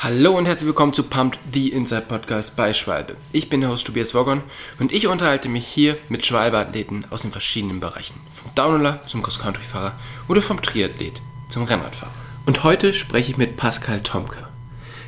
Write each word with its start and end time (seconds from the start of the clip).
Hallo 0.00 0.38
und 0.38 0.46
herzlich 0.46 0.68
willkommen 0.68 0.92
zu 0.92 1.02
Pumped, 1.02 1.40
the 1.52 1.70
Inside 1.70 2.02
Podcast 2.02 2.54
bei 2.54 2.72
Schwalbe. 2.72 3.16
Ich 3.32 3.50
bin 3.50 3.60
der 3.60 3.68
Host 3.68 3.84
Tobias 3.84 4.14
Woggon 4.14 4.44
und 4.78 4.92
ich 4.92 5.08
unterhalte 5.08 5.48
mich 5.48 5.66
hier 5.66 5.96
mit 6.08 6.24
Schwalbe-Athleten 6.24 7.04
aus 7.10 7.22
den 7.22 7.32
verschiedenen 7.32 7.80
Bereichen. 7.80 8.14
Vom 8.32 8.54
Downhiller 8.54 9.02
zum 9.08 9.24
Cross-Country-Fahrer 9.24 9.98
oder 10.28 10.40
vom 10.40 10.62
Triathlet 10.62 11.20
zum 11.48 11.64
Rennradfahrer. 11.64 12.12
Und 12.46 12.62
heute 12.62 12.94
spreche 12.94 13.32
ich 13.32 13.38
mit 13.38 13.56
Pascal 13.56 14.00
Tomke. 14.00 14.46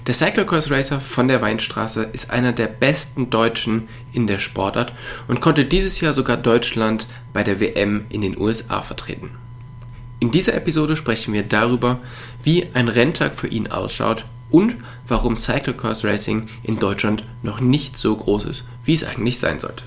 Der 0.09 0.15
Cyclocross 0.15 0.72
Racer 0.72 0.99
von 0.99 1.29
der 1.29 1.41
Weinstraße 1.41 2.09
ist 2.13 2.31
einer 2.31 2.51
der 2.51 2.67
besten 2.67 3.31
Deutschen 3.31 3.88
in 4.13 4.27
der 4.27 4.41
Sportart 4.41 4.93
und 5.29 5.41
konnte 5.41 5.67
dieses 5.67 6.01
Jahr 6.01 6.15
sogar 6.15 6.37
Deutschland 6.37 7.07
bei 7.33 7.45
der 7.45 7.61
WM 7.61 8.07
in 8.09 8.22
den 8.22 8.37
USA 8.37 8.83
vertreten. 8.83 9.31
In 10.19 10.33
dieser 10.33 10.54
Episode 10.54 10.97
sprechen 10.97 11.33
wir 11.33 11.45
darüber, 11.45 12.01
wie 12.43 12.67
ein 12.75 12.88
Renntag 12.88 13.37
für 13.37 13.47
ihn 13.47 13.69
ausschaut 13.69 14.25
und 14.51 14.76
warum 15.06 15.37
Cyclocross 15.37 16.05
Racing 16.05 16.48
in 16.62 16.78
Deutschland 16.78 17.24
noch 17.42 17.60
nicht 17.60 17.96
so 17.96 18.16
groß 18.16 18.45
ist, 18.45 18.64
wie 18.84 18.95
es 18.95 19.04
eigentlich 19.04 19.38
sein 19.38 19.60
sollte. 19.60 19.84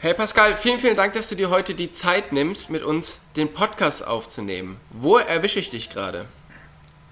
Hey 0.00 0.14
Pascal, 0.14 0.56
vielen, 0.56 0.78
vielen 0.78 0.96
Dank, 0.96 1.12
dass 1.12 1.28
du 1.28 1.34
dir 1.34 1.50
heute 1.50 1.74
die 1.74 1.90
Zeit 1.90 2.32
nimmst, 2.32 2.70
mit 2.70 2.82
uns 2.82 3.18
den 3.36 3.52
Podcast 3.52 4.06
aufzunehmen. 4.06 4.80
Wo 4.90 5.18
erwische 5.18 5.58
ich 5.58 5.70
dich 5.70 5.90
gerade? 5.90 6.26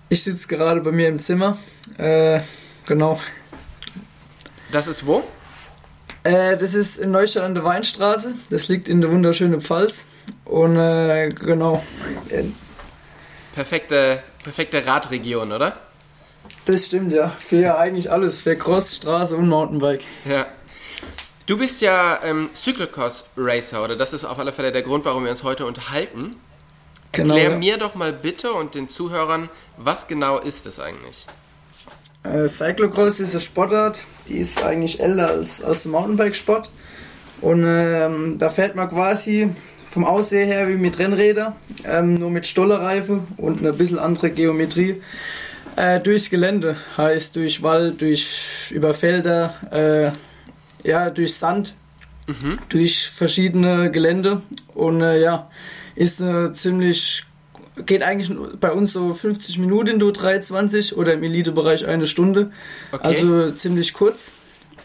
Ich 0.09 0.23
sitze 0.23 0.47
gerade 0.47 0.81
bei 0.81 0.93
mir 0.93 1.09
im 1.09 1.19
Zimmer. 1.19 1.59
Äh, 1.99 2.41
genau. 2.87 3.21
Das 4.71 4.87
ist 4.87 5.05
wo? 5.05 5.25
Äh, 6.23 6.57
das 6.57 6.75
ist 6.75 6.99
in 6.99 7.11
Neustadt 7.11 7.43
an 7.43 7.55
der 7.55 7.65
Weinstraße. 7.65 8.35
Das 8.51 8.69
liegt 8.69 8.89
in 8.89 9.01
der 9.01 9.11
wunderschönen 9.11 9.61
Pfalz. 9.61 10.07
Und 10.45 10.77
äh, 10.77 11.31
genau. 11.31 11.83
Perfekte, 13.55 14.23
perfekte 14.45 14.87
Radregion, 14.87 15.51
oder? 15.53 15.77
Das 16.67 16.87
stimmt, 16.87 17.11
ja. 17.11 17.29
Für 17.29 17.79
eigentlich 17.79 18.11
alles. 18.11 18.43
Für 18.43 18.57
Cross, 18.57 18.97
Straße 18.97 19.37
und 19.37 19.49
Mountainbike. 19.49 20.05
Ja. 20.25 20.47
Du 21.47 21.57
bist 21.57 21.81
ja 21.81 22.21
ähm, 22.25 22.51
Cyclocross 22.55 23.29
Racer, 23.37 23.83
oder? 23.85 23.97
Das 23.97 24.13
ist 24.13 24.25
auf 24.25 24.39
alle 24.39 24.53
Fälle 24.53 24.73
der 24.73 24.83
Grund, 24.83 25.05
warum 25.05 25.25
wir 25.25 25.31
uns 25.31 25.43
heute 25.45 25.65
unterhalten. 25.67 26.37
Genau, 27.17 27.35
Erklär 27.35 27.53
ja. 27.53 27.59
mir 27.59 27.79
doch 27.79 27.95
mal 27.95 28.13
bitte 28.13 28.53
und 28.53 28.75
den 28.75 28.89
Zuhörern, 28.89 29.49
was 29.79 30.07
genau 30.07 30.39
ist 30.39 30.67
es 30.67 30.79
eigentlich? 30.79 31.27
Äh, 32.23 32.47
Cyclocross 32.47 33.21
ist 33.21 33.33
eine 33.33 33.41
Sportart, 33.41 34.05
die 34.29 34.39
ist 34.39 34.63
eigentlich 34.63 35.01
älter 35.01 35.29
als, 35.29 35.63
als 35.65 35.87
Mountainbike-Sport. 35.87 36.71
Und 37.41 37.65
ähm, 37.67 38.37
da 38.39 38.51
fährt 38.51 38.77
man 38.77 38.89
quasi 38.91 39.51
vom 39.89 40.05
Aussehen 40.05 40.47
her 40.47 40.69
wie 40.69 40.77
mit 40.77 40.99
Rennrädern, 40.99 41.55
ähm, 41.85 42.15
nur 42.15 42.31
mit 42.31 42.47
Stollerreifen 42.47 43.27
und 43.39 43.61
eine 43.61 43.73
bisschen 43.73 43.99
andere 43.99 44.31
Geometrie. 44.31 45.01
Äh, 45.77 46.01
durchs 46.01 46.29
Gelände, 46.29 46.77
heißt 46.99 47.37
durch 47.37 47.63
Wald, 47.63 48.01
durch 48.03 48.71
über 48.73 48.93
Felder, 48.93 49.55
äh, 49.71 50.89
ja, 50.89 51.09
durch 51.11 51.35
Sand, 51.35 51.75
mhm. 52.27 52.59
durch 52.69 53.09
verschiedene 53.09 53.91
Gelände 53.91 54.43
und 54.75 55.01
äh, 55.01 55.21
ja, 55.21 55.51
ist 55.97 56.23
eine 56.23 56.53
ziemlich 56.53 57.25
geht 57.85 58.03
eigentlich 58.03 58.33
bei 58.59 58.73
uns 58.73 58.93
so 58.93 59.13
50 59.13 59.59
Minuten 59.59 59.99
du 59.99 60.11
320 60.11 60.97
oder 60.97 61.13
im 61.13 61.23
Elite-Bereich 61.23 61.87
eine 61.87 62.07
Stunde. 62.07 62.51
Okay. 62.91 63.05
Also 63.05 63.51
ziemlich 63.51 63.93
kurz, 63.93 64.33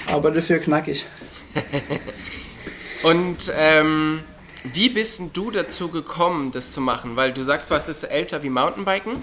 aber 0.08 0.32
dafür 0.32 0.60
knackig. 0.60 1.06
Und 3.04 3.52
ähm, 3.58 4.22
wie 4.64 4.90
bist 4.90 5.22
du 5.34 5.52
dazu 5.52 5.88
gekommen, 5.88 6.52
das 6.52 6.72
zu 6.72 6.82
machen? 6.82 7.16
Weil 7.16 7.34
du 7.34 7.44
sagst, 7.44 7.72
was 7.72 7.88
ist 7.88 8.04
älter 8.04 8.44
wie 8.44 8.50
Mountainbiken, 8.50 9.14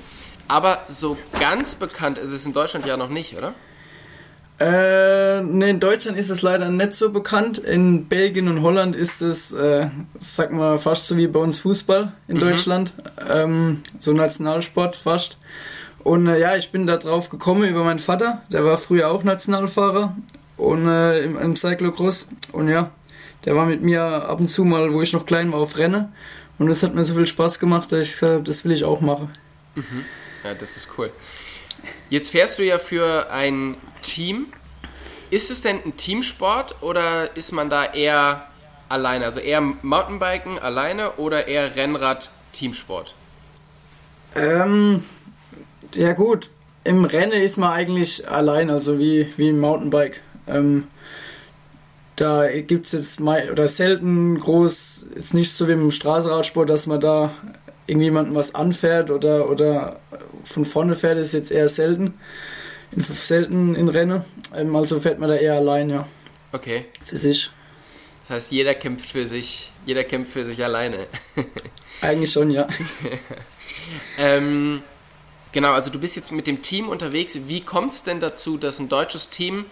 aber 0.48 0.84
so 0.88 1.16
ganz 1.38 1.74
bekannt 1.74 2.18
ist 2.18 2.32
es 2.32 2.46
in 2.46 2.52
Deutschland 2.52 2.86
ja 2.86 2.96
noch 2.96 3.10
nicht, 3.10 3.36
oder? 3.36 3.54
Äh, 4.60 5.40
ne, 5.42 5.70
in 5.70 5.78
Deutschland 5.78 6.18
ist 6.18 6.30
es 6.30 6.42
leider 6.42 6.68
nicht 6.70 6.94
so 6.94 7.10
bekannt. 7.10 7.58
In 7.58 8.06
Belgien 8.06 8.48
und 8.48 8.62
Holland 8.62 8.96
ist 8.96 9.22
es, 9.22 9.52
äh, 9.52 9.88
sag 10.18 10.52
mal, 10.52 10.78
fast 10.78 11.06
so 11.06 11.16
wie 11.16 11.28
bei 11.28 11.38
uns 11.38 11.60
Fußball 11.60 12.12
in 12.26 12.36
mhm. 12.36 12.40
Deutschland. 12.40 12.94
Ähm, 13.28 13.82
so 14.00 14.12
Nationalsport 14.12 14.96
fast. 14.96 15.38
Und 16.02 16.26
äh, 16.26 16.40
ja, 16.40 16.56
ich 16.56 16.72
bin 16.72 16.86
da 16.86 16.96
drauf 16.96 17.28
gekommen 17.28 17.68
über 17.68 17.84
meinen 17.84 18.00
Vater. 18.00 18.42
Der 18.50 18.64
war 18.64 18.78
früher 18.78 19.10
auch 19.10 19.22
Nationalfahrer 19.22 20.16
und 20.56 20.88
äh, 20.88 21.22
im, 21.22 21.38
im 21.38 21.54
Cyclocross. 21.54 22.28
Und 22.50 22.68
ja, 22.68 22.90
der 23.44 23.54
war 23.54 23.66
mit 23.66 23.82
mir 23.82 24.02
ab 24.02 24.40
und 24.40 24.48
zu 24.48 24.64
mal, 24.64 24.92
wo 24.92 25.00
ich 25.02 25.12
noch 25.12 25.24
klein 25.24 25.52
war, 25.52 25.60
auf 25.60 25.78
Rennen. 25.78 26.12
Und 26.58 26.68
es 26.68 26.82
hat 26.82 26.96
mir 26.96 27.04
so 27.04 27.14
viel 27.14 27.28
Spaß 27.28 27.60
gemacht, 27.60 27.92
dass 27.92 28.02
ich 28.02 28.12
gesagt 28.12 28.32
habe, 28.32 28.42
das 28.42 28.64
will 28.64 28.72
ich 28.72 28.82
auch 28.82 29.00
machen. 29.00 29.30
Mhm. 29.76 30.04
Ja, 30.42 30.54
das 30.54 30.76
ist 30.76 30.88
cool. 30.98 31.12
Jetzt 32.10 32.30
fährst 32.30 32.58
du 32.58 32.64
ja 32.64 32.78
für 32.78 33.30
ein 33.30 33.76
Team. 34.02 34.46
Ist 35.30 35.50
es 35.50 35.62
denn 35.62 35.80
ein 35.84 35.96
Teamsport 35.96 36.82
oder 36.82 37.36
ist 37.36 37.52
man 37.52 37.68
da 37.68 37.84
eher 37.84 38.46
alleine? 38.88 39.26
Also 39.26 39.40
eher 39.40 39.60
Mountainbiken 39.60 40.58
alleine 40.58 41.12
oder 41.12 41.48
eher 41.48 41.76
Rennrad-Teamsport? 41.76 43.14
Ähm, 44.34 45.04
ja 45.94 46.12
gut, 46.12 46.50
im 46.84 47.04
Rennen 47.04 47.42
ist 47.42 47.58
man 47.58 47.72
eigentlich 47.72 48.30
allein, 48.30 48.70
also 48.70 48.98
wie, 48.98 49.32
wie 49.36 49.50
im 49.50 49.60
Mountainbike. 49.60 50.22
Ähm, 50.46 50.84
da 52.16 52.48
gibt 52.48 52.86
es 52.86 52.92
jetzt 52.92 53.20
mal 53.20 53.50
oder 53.50 53.68
selten 53.68 54.40
groß, 54.40 55.06
jetzt 55.14 55.34
nicht 55.34 55.52
so 55.52 55.68
wie 55.68 55.72
im 55.72 55.90
Straßenradsport, 55.90 56.68
dass 56.68 56.86
man 56.86 57.00
da 57.00 57.30
irgendjemandem 57.86 58.34
was 58.34 58.54
anfährt 58.54 59.10
oder, 59.10 59.48
oder 59.48 60.00
von 60.44 60.64
vorne 60.64 60.94
fährt, 60.94 61.18
ist 61.18 61.32
jetzt 61.32 61.50
eher 61.50 61.68
selten. 61.68 62.14
Selten 62.96 63.74
in 63.74 63.88
Rennen. 63.88 64.24
Ähm, 64.54 64.74
also 64.74 65.00
fährt 65.00 65.18
man 65.18 65.28
da 65.28 65.36
eher 65.36 65.54
allein, 65.54 65.90
ja. 65.90 66.06
Okay. 66.52 66.86
Für 67.04 67.18
sich. 67.18 67.50
Das 68.22 68.30
heißt, 68.30 68.52
jeder 68.52 68.74
kämpft 68.74 69.10
für 69.10 69.26
sich, 69.26 69.72
jeder 69.86 70.04
kämpft 70.04 70.32
für 70.32 70.44
sich 70.44 70.62
alleine. 70.62 71.06
Eigentlich 72.00 72.32
schon, 72.32 72.50
ja. 72.50 72.66
ähm, 74.18 74.82
genau, 75.52 75.72
also 75.72 75.90
du 75.90 75.98
bist 75.98 76.16
jetzt 76.16 76.30
mit 76.32 76.46
dem 76.46 76.62
Team 76.62 76.88
unterwegs. 76.88 77.38
Wie 77.46 77.60
kommt 77.62 77.94
es 77.94 78.02
denn 78.02 78.20
dazu, 78.20 78.58
dass 78.58 78.78
ein 78.78 78.88
deutsches 78.88 79.30
Team 79.30 79.64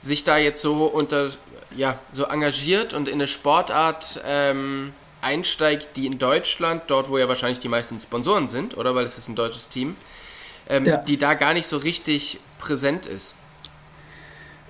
sich 0.00 0.24
da 0.24 0.36
jetzt 0.36 0.62
so 0.62 0.86
unter, 0.86 1.30
ja, 1.76 1.98
so 2.12 2.24
engagiert 2.24 2.92
und 2.92 3.08
in 3.08 3.14
eine 3.14 3.28
Sportart 3.28 4.20
ähm, 4.26 4.92
einsteigt, 5.20 5.96
die 5.96 6.06
in 6.06 6.18
Deutschland, 6.18 6.82
dort 6.88 7.08
wo 7.08 7.18
ja 7.18 7.28
wahrscheinlich 7.28 7.60
die 7.60 7.68
meisten 7.68 8.00
Sponsoren 8.00 8.48
sind, 8.48 8.76
oder 8.76 8.94
weil 8.94 9.04
es 9.04 9.16
ist 9.16 9.28
ein 9.28 9.36
deutsches 9.36 9.68
Team, 9.68 9.96
ähm, 10.68 10.86
ja. 10.86 10.96
die 10.96 11.16
da 11.16 11.34
gar 11.34 11.54
nicht 11.54 11.66
so 11.66 11.76
richtig 11.76 12.40
präsent 12.62 13.06
ist. 13.06 13.34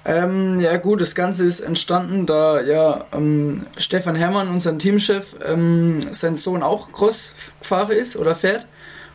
Ähm, 0.05 0.59
ja 0.59 0.77
gut, 0.79 1.01
das 1.01 1.15
Ganze 1.15 1.45
ist 1.45 1.61
entstanden, 1.61 2.27
da 2.27 2.61
ja 2.61 3.05
ähm, 3.13 3.67
Stefan 3.77 4.17
Herrmann, 4.17 4.49
unser 4.49 4.77
Teamchef, 4.77 5.37
ähm, 5.47 6.01
sein 6.11 6.35
Sohn 6.35 6.65
auch 6.65 6.91
Crossfahrer 6.91 7.93
ist 7.93 8.17
oder 8.17 8.35
fährt. 8.35 8.67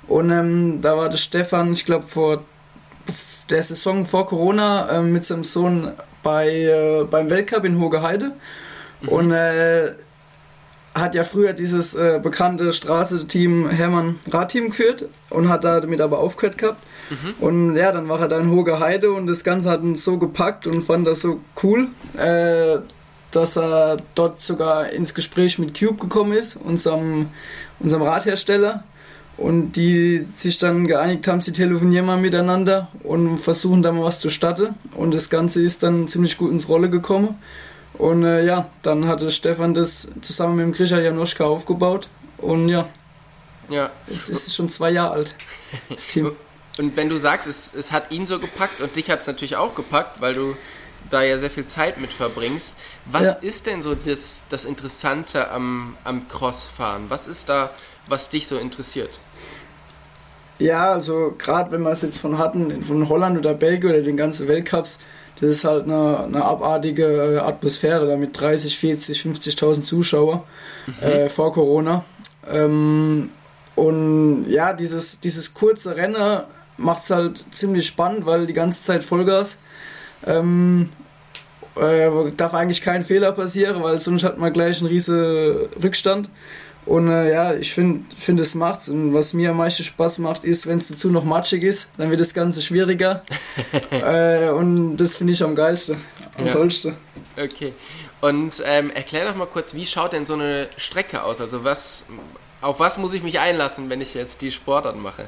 Und 0.07 0.31
ähm, 0.31 0.79
da 0.81 0.95
war 0.95 1.09
der 1.09 1.17
Stefan, 1.17 1.73
ich 1.73 1.83
glaube 1.83 2.07
vor 2.07 2.43
der 3.49 3.63
Saison 3.63 4.05
vor 4.05 4.27
Corona 4.27 4.89
äh, 4.89 5.01
mit 5.01 5.25
seinem 5.25 5.43
Sohn 5.43 5.91
bei, 6.23 6.49
äh, 6.49 7.03
beim 7.03 7.29
Weltcup 7.29 7.65
in 7.65 7.79
Hoge 7.79 8.01
Heide. 8.01 8.31
Mhm. 9.01 9.09
Und 9.09 9.31
äh, 9.31 9.93
hat 10.99 11.15
ja 11.15 11.23
früher 11.23 11.53
dieses 11.53 11.95
äh, 11.95 12.19
bekannte 12.21 12.71
Straße-Team 12.71 13.69
Hermann 13.69 14.19
Radteam 14.29 14.69
geführt 14.69 15.05
und 15.29 15.49
hat 15.49 15.63
damit 15.63 16.01
aber 16.01 16.19
aufgehört 16.19 16.57
gehabt. 16.57 16.83
Mhm. 17.09 17.33
Und 17.39 17.75
ja, 17.75 17.91
dann 17.91 18.09
war 18.09 18.19
er 18.19 18.27
da 18.27 18.39
in 18.39 18.49
Hoge 18.49 18.79
Heide 18.79 19.11
und 19.11 19.27
das 19.27 19.43
Ganze 19.43 19.69
hat 19.69 19.81
ihn 19.81 19.95
so 19.95 20.17
gepackt 20.17 20.67
und 20.67 20.83
fand 20.83 21.07
das 21.07 21.21
so 21.21 21.39
cool, 21.63 21.89
äh, 22.17 22.79
dass 23.31 23.57
er 23.57 23.97
dort 24.15 24.39
sogar 24.39 24.89
ins 24.89 25.13
Gespräch 25.13 25.59
mit 25.59 25.77
Cube 25.77 25.99
gekommen 25.99 26.33
ist, 26.33 26.55
unserem, 26.55 27.27
unserem 27.79 28.03
Radhersteller. 28.03 28.83
Und 29.37 29.73
die 29.73 30.25
sich 30.33 30.57
dann 30.57 30.87
geeinigt 30.87 31.27
haben, 31.27 31.41
sie 31.41 31.51
telefonieren 31.51 32.07
mal 32.07 32.17
miteinander 32.17 32.87
und 33.03 33.37
versuchen 33.37 33.83
da 33.83 33.91
mal 33.91 34.03
was 34.03 34.19
zu 34.19 34.29
starten. 34.29 34.73
Und 34.95 35.13
das 35.13 35.29
Ganze 35.29 35.61
ist 35.61 35.83
dann 35.83 36.07
ziemlich 36.07 36.39
gut 36.39 36.51
ins 36.51 36.67
Rolle 36.67 36.89
gekommen. 36.89 37.35
Und 37.97 38.23
äh, 38.23 38.45
ja, 38.45 38.69
dann 38.83 39.07
hatte 39.07 39.31
Stefan 39.31 39.73
das 39.73 40.09
zusammen 40.21 40.57
mit 40.57 40.65
dem 40.65 40.71
Grisha 40.73 40.99
Janoschka 40.99 41.43
aufgebaut. 41.45 42.09
Und 42.37 42.69
ja, 42.69 42.87
ja. 43.69 43.89
jetzt 44.07 44.29
ist 44.29 44.47
es 44.47 44.55
schon 44.55 44.69
zwei 44.69 44.91
Jahre 44.91 45.13
alt. 45.13 45.35
Und 46.77 46.95
wenn 46.95 47.09
du 47.09 47.17
sagst, 47.17 47.47
es, 47.47 47.73
es 47.73 47.91
hat 47.91 48.11
ihn 48.11 48.27
so 48.27 48.39
gepackt 48.39 48.81
und 48.81 48.95
dich 48.95 49.09
hat 49.09 49.21
es 49.21 49.27
natürlich 49.27 49.55
auch 49.55 49.73
gepackt, 49.73 50.21
weil 50.21 50.35
du 50.35 50.55
da 51.09 51.23
ja 51.23 51.39
sehr 51.39 51.49
viel 51.49 51.65
Zeit 51.65 51.99
mit 51.99 52.11
verbringst. 52.11 52.75
Was 53.05 53.23
ja. 53.23 53.31
ist 53.31 53.65
denn 53.65 53.81
so 53.81 53.95
das, 53.95 54.41
das 54.49 54.65
Interessante 54.65 55.49
am, 55.49 55.97
am 56.03 56.27
Crossfahren? 56.27 57.09
Was 57.09 57.27
ist 57.27 57.49
da, 57.49 57.71
was 58.07 58.29
dich 58.29 58.47
so 58.47 58.57
interessiert? 58.57 59.19
Ja, 60.59 60.91
also 60.91 61.33
gerade 61.37 61.71
wenn 61.71 61.81
wir 61.81 61.91
es 61.91 62.01
jetzt 62.01 62.19
von 62.19 62.37
hatten, 62.37 62.83
von 62.83 63.09
Holland 63.09 63.37
oder 63.37 63.53
Belgien 63.53 63.91
oder 63.91 64.01
den 64.01 64.17
ganzen 64.17 64.47
Weltcups, 64.47 64.99
das 65.39 65.49
ist 65.49 65.63
halt 65.63 65.85
eine, 65.85 66.23
eine 66.23 66.43
abartige 66.43 67.05
äh, 67.05 67.37
Atmosphäre 67.39 68.07
da 68.07 68.15
mit 68.17 68.39
30, 68.39 68.77
40, 68.77 69.21
50.000 69.21 69.83
Zuschauer 69.83 70.45
mhm. 70.87 71.07
äh, 71.07 71.29
vor 71.29 71.53
Corona. 71.53 72.03
Ähm, 72.49 73.31
und 73.75 74.45
ja, 74.47 74.73
dieses, 74.73 75.19
dieses 75.19 75.53
kurze 75.53 75.95
Rennen 75.95 76.41
macht 76.77 77.03
es 77.03 77.09
halt 77.11 77.45
ziemlich 77.51 77.85
spannend, 77.85 78.25
weil 78.25 78.47
die 78.47 78.53
ganze 78.53 78.81
Zeit 78.81 79.03
Vollgas. 79.03 79.57
Ähm, 80.25 80.89
äh, 81.75 82.09
darf 82.35 82.55
eigentlich 82.55 82.81
kein 82.81 83.03
Fehler 83.03 83.31
passieren, 83.31 83.83
weil 83.83 83.99
sonst 83.99 84.23
hat 84.23 84.39
man 84.39 84.51
gleich 84.51 84.79
einen 84.79 84.89
riesen 84.89 85.67
Rückstand. 85.83 86.29
Und 86.87 87.09
äh, 87.09 87.33
ja, 87.33 87.53
ich 87.53 87.73
finde, 87.73 88.05
find, 88.15 88.39
es 88.39 88.55
macht's. 88.55 88.87
Und 88.87 89.13
was 89.13 89.33
mir 89.33 89.51
am 89.51 89.57
meisten 89.57 89.83
Spaß 89.83 90.19
macht, 90.19 90.45
ist, 90.45 90.67
wenn 90.67 90.77
es 90.77 90.87
dazu 90.87 91.11
noch 91.11 91.25
matschig 91.25 91.63
ist, 91.63 91.89
dann 91.97 92.09
wird 92.09 92.21
das 92.21 92.33
Ganze 92.33 92.61
schwieriger. 92.61 93.23
äh, 93.91 94.49
und 94.49 94.95
das 94.95 95.17
finde 95.17 95.33
ich 95.33 95.43
am 95.43 95.55
geilsten, 95.55 95.97
am 96.37 96.47
ja. 96.47 96.53
tollsten. 96.53 96.95
Okay. 97.37 97.73
Und 98.21 98.63
ähm, 98.65 98.89
erklär 98.89 99.27
doch 99.27 99.35
mal 99.35 99.47
kurz, 99.47 99.73
wie 99.73 99.85
schaut 99.85 100.13
denn 100.13 100.25
so 100.25 100.33
eine 100.33 100.69
Strecke 100.77 101.23
aus? 101.23 101.41
Also 101.41 101.63
was, 101.65 102.05
auf 102.61 102.79
was 102.79 102.97
muss 102.97 103.13
ich 103.13 103.21
mich 103.21 103.39
einlassen, 103.39 103.89
wenn 103.89 103.99
ich 103.99 104.13
jetzt 104.13 104.41
die 104.41 104.51
Sportart 104.51 104.95
mache? 104.97 105.27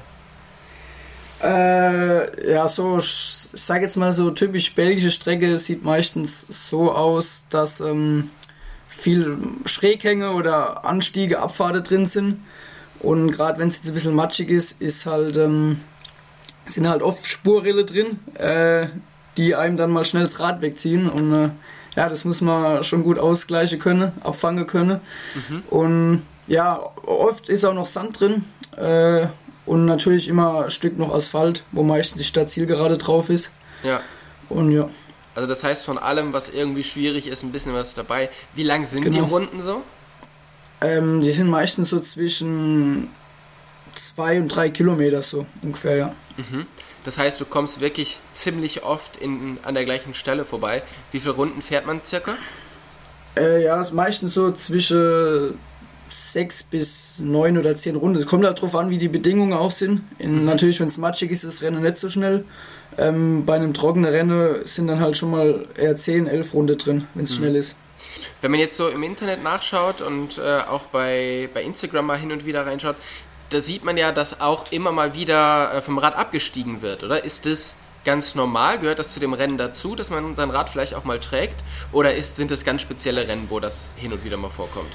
Äh, 1.42 2.52
ja, 2.52 2.68
so, 2.68 2.98
ich 2.98 3.50
sag 3.54 3.82
jetzt 3.82 3.96
mal 3.96 4.14
so, 4.14 4.32
typisch 4.32 4.74
belgische 4.74 5.12
Strecke 5.12 5.58
sieht 5.58 5.84
meistens 5.84 6.46
so 6.70 6.92
aus, 6.92 7.46
dass 7.50 7.80
ähm, 7.80 8.30
viel 9.00 9.38
Schräghänge 9.66 10.32
oder 10.32 10.86
Anstiege, 10.86 11.40
Abfahrte 11.40 11.82
drin 11.82 12.06
sind. 12.06 12.44
Und 13.00 13.32
gerade 13.32 13.60
wenn 13.60 13.70
es 13.70 13.78
jetzt 13.78 13.88
ein 13.88 13.94
bisschen 13.94 14.16
matschig 14.16 14.50
ist, 14.50 14.82
ist 14.82 15.06
halt, 15.06 15.38
ähm, 15.38 15.80
sind 16.66 16.88
halt 16.88 17.02
oft 17.02 17.26
Spurrille 17.26 17.86
drin, 17.86 18.20
äh, 18.36 18.88
die 19.38 19.56
einem 19.56 19.78
dann 19.78 19.92
mal 19.92 20.06
schnell 20.06 20.24
das 20.24 20.40
Rad 20.40 20.62
wegziehen. 20.62 21.10
Und 21.10 21.34
äh, 21.36 21.50
ja, 21.96 22.10
das 22.10 22.26
muss 22.26 22.42
man 22.42 22.84
schon 22.84 23.04
gut 23.04 23.18
ausgleichen 23.18 23.80
können, 23.80 24.12
abfangen 24.22 24.68
können. 24.68 25.00
Mhm. 25.50 25.64
Und 25.70 26.22
ja, 26.48 26.80
oft 27.06 27.48
ist 27.48 27.64
auch 27.64 27.74
noch 27.74 27.86
Sand 27.86 28.20
drin. 28.20 28.44
Äh, 28.76 29.28
und 29.66 29.86
natürlich 29.86 30.28
immer 30.28 30.66
ein 30.66 30.70
Stück 30.72 30.98
noch 30.98 31.14
Asphalt, 31.14 31.64
wo 31.72 31.84
meistens 31.84 32.22
die 32.22 32.28
Stadtzielgerade 32.28 32.98
drauf 32.98 33.30
ist. 33.30 33.52
Ja. 33.84 34.02
Und 34.50 34.72
ja. 34.72 34.90
Also 35.40 35.48
das 35.48 35.64
heißt 35.64 35.86
von 35.86 35.98
allem, 35.98 36.34
was 36.34 36.50
irgendwie 36.50 36.84
schwierig 36.84 37.26
ist, 37.26 37.44
ein 37.44 37.54
bisschen 37.54 37.74
was 37.74 37.94
dabei. 37.94 38.30
Wie 38.56 38.64
lang 38.64 38.84
sind 38.84 39.04
genau. 39.04 39.16
die 39.16 39.32
Runden 39.32 39.62
so? 39.62 39.84
Ähm, 40.82 41.22
die 41.22 41.32
sind 41.32 41.50
meistens 41.50 41.88
so 41.88 42.02
zwischen 42.02 43.08
zwei 43.94 44.38
und 44.38 44.50
drei 44.50 44.70
Kilometer 44.70 45.22
so 45.22 45.46
ungefähr, 45.62 45.96
ja. 45.96 46.16
Mhm. 46.36 46.68
Das 47.06 47.18
heißt, 47.18 47.40
du 47.40 47.46
kommst 47.46 47.80
wirklich 47.80 48.20
ziemlich 48.34 48.84
oft 48.84 49.16
in, 49.16 49.60
an 49.64 49.76
der 49.76 49.86
gleichen 49.86 50.14
Stelle 50.14 50.44
vorbei. 50.44 50.84
Wie 51.14 51.22
viele 51.22 51.36
Runden 51.36 51.62
fährt 51.62 51.86
man 51.86 52.02
circa? 52.06 52.36
Äh, 53.38 53.64
ja, 53.64 53.80
ist 53.80 53.94
meistens 53.94 54.34
so 54.34 54.52
zwischen 54.52 55.58
sechs 56.10 56.64
bis 56.64 57.20
neun 57.20 57.58
oder 57.58 57.76
zehn 57.76 57.96
Runden. 57.96 58.18
Es 58.18 58.26
kommt 58.26 58.46
halt 58.46 58.58
darauf 58.58 58.76
an, 58.76 58.90
wie 58.90 58.98
die 58.98 59.08
Bedingungen 59.08 59.54
auch 59.54 59.72
sind. 59.72 60.02
In, 60.18 60.40
mhm. 60.40 60.46
Natürlich, 60.46 60.80
wenn 60.80 60.88
es 60.88 60.98
matschig 60.98 61.32
ist, 61.32 61.44
ist 61.44 61.58
das 61.58 61.64
Rennen 61.64 61.82
nicht 61.82 61.98
so 61.98 62.10
schnell. 62.10 62.46
Ähm, 62.98 63.46
bei 63.46 63.56
einem 63.56 63.74
trockenen 63.74 64.12
Rennen 64.12 64.66
sind 64.66 64.88
dann 64.88 65.00
halt 65.00 65.16
schon 65.16 65.32
mal 65.32 65.68
eher 65.78 65.96
10, 65.96 66.28
11 66.28 66.54
Runden 66.54 66.78
drin, 66.78 67.08
wenn 67.14 67.24
es 67.24 67.32
mhm. 67.32 67.36
schnell 67.36 67.56
ist. 67.56 67.78
Wenn 68.42 68.52
man 68.52 68.60
jetzt 68.60 68.78
so 68.78 68.88
im 68.88 69.04
Internet 69.04 69.44
nachschaut 69.44 70.02
und 70.02 70.38
äh, 70.38 70.60
auch 70.70 70.84
bei, 70.84 71.50
bei 71.54 71.64
Instagram 71.64 72.06
mal 72.06 72.18
hin 72.18 72.32
und 72.32 72.46
wieder 72.46 72.66
reinschaut, 72.66 72.96
da 73.50 73.60
sieht 73.60 73.84
man 73.84 73.98
ja, 73.98 74.12
dass 74.12 74.42
auch 74.42 74.72
immer 74.72 74.92
mal 74.92 75.14
wieder 75.14 75.74
äh, 75.74 75.82
vom 75.82 75.98
Rad 75.98 76.16
abgestiegen 76.16 76.82
wird, 76.82 77.04
oder? 77.04 77.24
Ist 77.24 77.46
das 77.46 77.76
ganz 78.06 78.36
normal? 78.36 78.80
Gehört 78.80 79.00
das 79.00 79.10
zu 79.10 79.20
dem 79.20 79.34
Rennen 79.34 79.58
dazu, 79.58 79.96
dass 79.96 80.10
man 80.10 80.36
sein 80.36 80.50
Rad 80.50 80.70
vielleicht 80.70 80.94
auch 80.94 81.04
mal 81.04 81.20
trägt? 81.20 81.64
Oder 81.92 82.16
ist, 82.16 82.38
sind 82.38 82.52
das 82.52 82.64
ganz 82.64 82.82
spezielle 82.82 83.28
Rennen, 83.28 83.48
wo 83.50 83.60
das 83.60 83.90
hin 83.96 84.14
und 84.14 84.24
wieder 84.24 84.38
mal 84.38 84.50
vorkommt? 84.50 84.92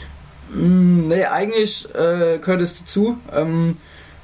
Mm, 0.51 1.09
nee, 1.09 1.25
eigentlich 1.25 1.89
äh, 1.95 2.39
gehört 2.39 2.61
es 2.61 2.79
dazu. 2.79 3.19
Ähm, 3.33 3.77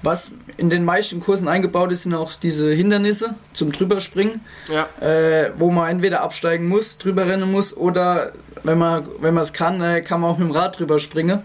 was 0.02 0.32
in 0.56 0.70
den 0.70 0.84
meisten 0.84 1.20
Kursen 1.20 1.46
eingebaut 1.46 1.92
ist, 1.92 2.04
sind 2.04 2.14
auch 2.14 2.32
diese 2.32 2.72
Hindernisse 2.72 3.34
zum 3.52 3.70
Drüberspringen, 3.70 4.40
ja. 4.68 4.88
äh, 5.06 5.52
wo 5.58 5.70
man 5.70 5.90
entweder 5.90 6.22
absteigen 6.22 6.68
muss, 6.68 6.96
drüber 6.96 7.26
rennen 7.26 7.50
muss 7.52 7.76
oder 7.76 8.32
wenn 8.62 8.78
man 8.78 9.06
wenn 9.20 9.34
man 9.34 9.42
es 9.42 9.52
kann, 9.52 9.80
äh, 9.82 10.00
kann 10.00 10.20
man 10.20 10.30
auch 10.30 10.38
mit 10.38 10.48
dem 10.48 10.52
Rad 10.52 10.78
drüber 10.78 10.98
springen. 10.98 11.40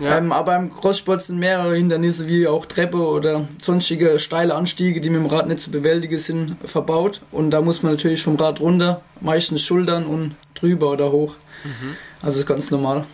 Ja. 0.00 0.16
Ähm, 0.16 0.32
aber 0.32 0.56
im 0.56 0.74
Crosssport 0.74 1.20
sind 1.20 1.38
mehrere 1.38 1.76
Hindernisse 1.76 2.26
wie 2.26 2.48
auch 2.48 2.66
Treppe 2.66 2.98
oder 2.98 3.46
sonstige 3.58 4.18
steile 4.18 4.54
Anstiege, 4.54 5.00
die 5.00 5.10
mit 5.10 5.20
dem 5.20 5.26
Rad 5.26 5.46
nicht 5.46 5.60
zu 5.60 5.70
bewältigen 5.70 6.18
sind, 6.18 6.56
verbaut. 6.64 7.20
Und 7.30 7.50
da 7.50 7.60
muss 7.60 7.82
man 7.82 7.92
natürlich 7.92 8.22
vom 8.22 8.36
Rad 8.36 8.60
runter, 8.60 9.02
meistens 9.20 9.62
Schultern 9.62 10.06
und 10.06 10.36
drüber 10.54 10.90
oder 10.90 11.12
hoch. 11.12 11.34
Mhm. 11.64 11.96
Also 12.22 12.40
ist 12.40 12.46
ganz 12.46 12.70
normal. 12.70 13.04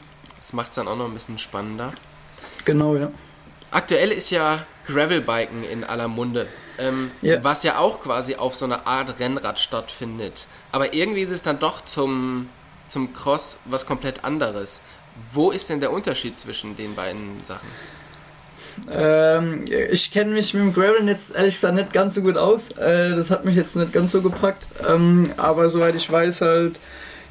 Das 0.46 0.52
macht 0.52 0.68
es 0.68 0.76
dann 0.76 0.86
auch 0.86 0.94
noch 0.94 1.06
ein 1.06 1.12
bisschen 1.14 1.40
spannender. 1.40 1.92
Genau, 2.64 2.94
ja. 2.94 3.10
Aktuell 3.72 4.12
ist 4.12 4.30
ja 4.30 4.64
Gravelbiken 4.86 5.64
in 5.64 5.82
aller 5.82 6.06
Munde, 6.06 6.46
ähm, 6.78 7.10
ja. 7.20 7.42
was 7.42 7.64
ja 7.64 7.78
auch 7.78 8.00
quasi 8.00 8.36
auf 8.36 8.54
so 8.54 8.64
einer 8.64 8.86
Art 8.86 9.18
Rennrad 9.18 9.58
stattfindet. 9.58 10.46
Aber 10.70 10.94
irgendwie 10.94 11.22
ist 11.22 11.32
es 11.32 11.42
dann 11.42 11.58
doch 11.58 11.84
zum, 11.84 12.48
zum 12.88 13.12
Cross 13.12 13.58
was 13.64 13.86
komplett 13.86 14.22
anderes. 14.22 14.82
Wo 15.32 15.50
ist 15.50 15.68
denn 15.68 15.80
der 15.80 15.90
Unterschied 15.90 16.38
zwischen 16.38 16.76
den 16.76 16.94
beiden 16.94 17.42
Sachen? 17.42 17.66
Ähm, 18.88 19.64
ich 19.90 20.12
kenne 20.12 20.30
mich 20.30 20.54
mit 20.54 20.62
dem 20.62 20.72
Gravel 20.72 21.08
jetzt 21.08 21.34
ehrlich 21.34 21.56
gesagt 21.56 21.74
nicht 21.74 21.92
ganz 21.92 22.14
so 22.14 22.22
gut 22.22 22.36
aus. 22.36 22.70
Äh, 22.70 23.16
das 23.16 23.32
hat 23.32 23.44
mich 23.44 23.56
jetzt 23.56 23.74
nicht 23.74 23.92
ganz 23.92 24.12
so 24.12 24.22
gepackt. 24.22 24.68
Ähm, 24.88 25.28
aber 25.38 25.70
soweit 25.70 25.96
ich 25.96 26.08
weiß, 26.08 26.42
halt 26.42 26.78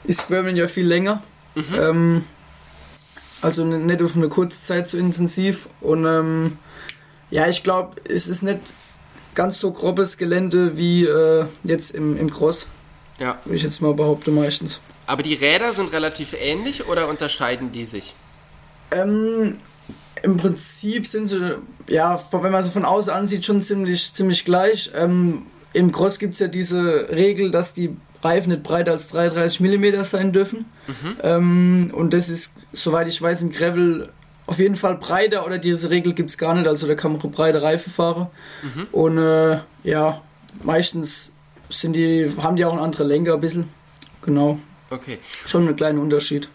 ist 0.04 0.28
Gravel 0.28 0.58
ja 0.58 0.68
viel 0.68 0.86
länger. 0.86 1.24
Mhm. 1.56 2.26
Also 3.45 3.63
nicht 3.63 4.01
auf 4.01 4.15
eine 4.15 4.27
kurze 4.27 4.59
Zeit 4.59 4.88
so 4.88 4.97
intensiv. 4.97 5.69
Und 5.80 6.07
ähm, 6.07 6.57
ja, 7.30 7.47
ich 7.47 7.62
glaube, 7.62 8.01
es 8.09 8.27
ist 8.27 8.42
nicht 8.42 8.57
ganz 9.36 9.59
so 9.59 9.71
grobes 9.71 10.18
Gelände 10.18 10.77
wie 10.77 11.06
äh, 11.06 11.45
jetzt 11.63 11.92
im, 11.92 12.18
im 12.18 12.31
Cross. 12.31 12.65
Ja. 13.19 13.38
Würde 13.45 13.57
ich 13.57 13.62
jetzt 13.62 13.83
mal 13.83 13.94
behaupten, 13.94 14.33
meistens. 14.33 14.81
Aber 15.06 15.21
die 15.21 15.36
Räder 15.36 15.74
sind 15.74 15.94
relativ 15.94 16.33
ähnlich 16.33 16.88
oder 16.88 17.07
unterscheiden 17.07 17.71
die 17.71 17.86
sich? 17.86 18.15
Ähm, 18.89 19.57
Im 20.24 20.38
Prinzip 20.38 21.06
sind 21.06 21.27
sie, 21.27 21.59
ja, 21.88 22.19
wenn 22.31 22.51
man 22.51 22.63
sie 22.63 22.71
von 22.71 22.83
außen 22.83 23.13
ansieht, 23.13 23.45
schon 23.45 23.62
ziemlich, 23.62 24.12
ziemlich 24.12 24.44
gleich. 24.44 24.89
Ähm, 24.95 25.44
Im 25.71 25.92
Cross 25.92 26.18
gibt 26.18 26.33
es 26.33 26.39
ja 26.39 26.47
diese 26.47 27.09
Regel, 27.11 27.52
dass 27.52 27.75
die 27.75 27.95
Reifen 28.26 28.52
nicht 28.52 28.64
breiter 28.64 28.92
als 28.92 29.08
33 29.10 29.60
mm 29.62 30.04
sein 30.04 30.34
dürfen. 30.34 30.66
Mhm. 30.88 31.18
Ähm, 31.24 31.92
und 31.94 32.14
das 32.14 32.30
ist, 32.30 32.56
soweit 32.74 33.08
ich 33.08 33.22
weiß, 33.22 33.42
im 33.44 33.52
Gravel 33.52 34.10
auf 34.48 34.60
jeden 34.60 34.76
Fall 34.76 34.96
breiter 34.96 35.46
oder 35.46 35.58
diese 35.58 35.90
Regel 35.90 36.14
gibt 36.14 36.30
es 36.30 36.38
gar 36.38 36.54
nicht, 36.54 36.68
also 36.68 36.88
da 36.88 36.96
kann 36.96 37.14
man 37.14 37.32
breite 37.32 37.62
Reifen 37.62 37.92
fahren. 37.92 38.28
Mhm. 38.62 38.88
Und 38.92 39.18
äh, 39.18 39.60
ja, 39.84 40.22
meistens 40.62 41.32
sind 41.70 41.94
die, 41.94 42.32
haben 42.42 42.56
die 42.56 42.66
auch 42.66 42.74
eine 42.74 42.82
andere 42.82 43.04
Lenker 43.04 43.36
ein 43.36 43.42
bisschen. 43.42 43.70
Genau. 44.22 44.60
Okay. 44.90 45.20
Schon 45.46 45.68
ein 45.68 45.76
kleiner 45.76 46.02
Unterschied. 46.02 46.50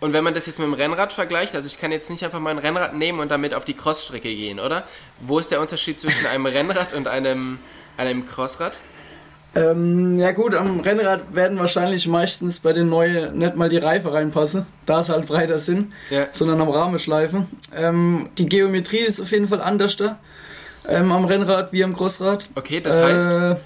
Und 0.00 0.12
wenn 0.12 0.24
man 0.24 0.34
das 0.34 0.46
jetzt 0.46 0.58
mit 0.58 0.66
dem 0.66 0.74
Rennrad 0.74 1.12
vergleicht, 1.12 1.54
also 1.54 1.66
ich 1.66 1.78
kann 1.78 1.92
jetzt 1.92 2.10
nicht 2.10 2.24
einfach 2.24 2.40
mal 2.40 2.50
ein 2.50 2.58
Rennrad 2.58 2.94
nehmen 2.94 3.20
und 3.20 3.30
damit 3.30 3.54
auf 3.54 3.64
die 3.64 3.74
Crossstrecke 3.74 4.28
gehen, 4.34 4.60
oder? 4.60 4.86
Wo 5.20 5.38
ist 5.38 5.50
der 5.50 5.60
Unterschied 5.60 6.00
zwischen 6.00 6.26
einem 6.26 6.46
Rennrad 6.46 6.92
und 6.92 7.08
einem, 7.08 7.58
einem 7.96 8.26
Crossrad? 8.26 8.80
Ähm, 9.56 10.18
ja 10.18 10.32
gut, 10.32 10.54
am 10.54 10.80
Rennrad 10.80 11.34
werden 11.34 11.58
wahrscheinlich 11.58 12.08
meistens 12.08 12.58
bei 12.58 12.72
den 12.72 12.88
neuen 12.88 13.38
nicht 13.38 13.54
mal 13.54 13.68
die 13.68 13.76
Reife 13.76 14.12
reinpassen, 14.12 14.66
da 14.84 15.00
es 15.00 15.08
halt 15.08 15.26
breiter 15.26 15.60
sind, 15.60 15.92
ja. 16.10 16.26
sondern 16.32 16.60
am 16.60 16.68
Rahmenschleifen. 16.68 17.46
Ähm, 17.74 18.30
die 18.36 18.46
Geometrie 18.46 18.98
ist 18.98 19.20
auf 19.20 19.30
jeden 19.30 19.46
Fall 19.46 19.60
anders 19.60 19.96
da 19.96 20.18
ähm, 20.88 21.12
am 21.12 21.24
Rennrad 21.24 21.72
wie 21.72 21.84
am 21.84 21.92
Großrad. 21.92 22.50
Okay, 22.54 22.80
das 22.80 22.98
heißt? 22.98 23.34
Äh, 23.34 23.56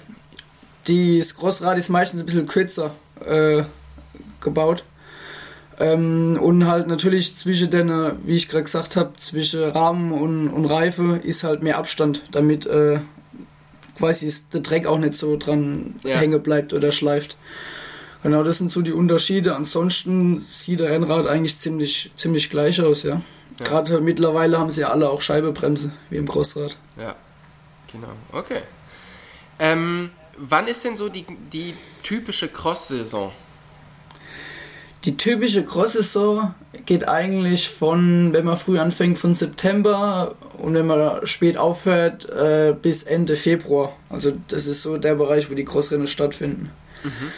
das 1.19 1.35
Großrad 1.35 1.77
ist 1.77 1.89
meistens 1.89 2.21
ein 2.21 2.25
bisschen 2.25 2.47
kürzer 2.47 2.91
äh, 3.25 3.63
gebaut. 4.41 4.83
Ähm, 5.79 6.37
und 6.41 6.67
halt 6.67 6.87
natürlich 6.87 7.35
zwischen 7.35 7.71
den, 7.71 7.89
wie 8.25 8.35
ich 8.35 8.49
gerade 8.49 8.63
gesagt 8.63 8.95
habe, 8.95 9.13
zwischen 9.17 9.63
Rahmen 9.63 10.11
und, 10.11 10.49
und 10.49 10.65
Reife 10.65 11.19
ist 11.23 11.43
halt 11.43 11.63
mehr 11.63 11.77
Abstand, 11.77 12.23
damit 12.31 12.65
äh, 12.65 12.99
quasi 13.99 14.33
der 14.53 14.61
Dreck 14.61 14.87
auch 14.87 14.97
nicht 14.97 15.13
so 15.13 15.37
dran 15.37 15.95
ja. 16.03 16.17
hängen 16.17 16.41
bleibt 16.41 16.73
oder 16.73 16.91
schleift. 16.91 17.37
Genau, 18.23 18.43
das 18.43 18.57
sind 18.57 18.71
so 18.71 18.81
die 18.81 18.91
Unterschiede. 18.91 19.55
Ansonsten 19.55 20.39
sieht 20.39 20.79
der 20.79 20.89
Rennrad 20.89 21.27
eigentlich 21.27 21.57
ziemlich, 21.59 22.11
ziemlich 22.15 22.49
gleich 22.49 22.81
aus, 22.81 23.03
ja. 23.03 23.21
ja. 23.59 23.65
Gerade 23.65 24.01
mittlerweile 24.01 24.57
haben 24.57 24.71
sie 24.71 24.81
ja 24.81 24.89
alle 24.89 25.09
auch 25.09 25.21
Scheibebremse, 25.21 25.91
wie 26.09 26.17
im 26.17 26.25
Großrad. 26.25 26.77
Ja, 26.97 27.15
genau. 27.91 28.13
Okay. 28.31 28.61
Ähm, 29.59 30.09
wann 30.37 30.67
ist 30.67 30.83
denn 30.83 30.97
so 30.97 31.09
die, 31.09 31.25
die 31.51 31.73
typische 32.03 32.47
Cross-Saison? 32.47 33.31
Die 35.05 35.15
typische 35.15 35.63
Cross-Saison 35.63 36.53
geht 36.85 37.07
eigentlich 37.07 37.69
von, 37.69 38.33
wenn 38.33 38.45
man 38.45 38.57
früh 38.57 38.79
anfängt, 38.79 39.17
von 39.17 39.33
September 39.33 40.35
und 40.57 40.73
wenn 40.73 40.87
man 40.87 41.25
spät 41.25 41.57
aufhört, 41.57 42.29
äh, 42.29 42.75
bis 42.79 43.03
Ende 43.03 43.35
Februar. 43.35 43.95
Also 44.09 44.33
das 44.47 44.65
ist 44.65 44.81
so 44.81 44.97
der 44.97 45.15
Bereich, 45.15 45.49
wo 45.49 45.55
die 45.55 45.65
Crossrennen 45.65 46.07
stattfinden. 46.07 46.71
Mhm. 47.03 47.31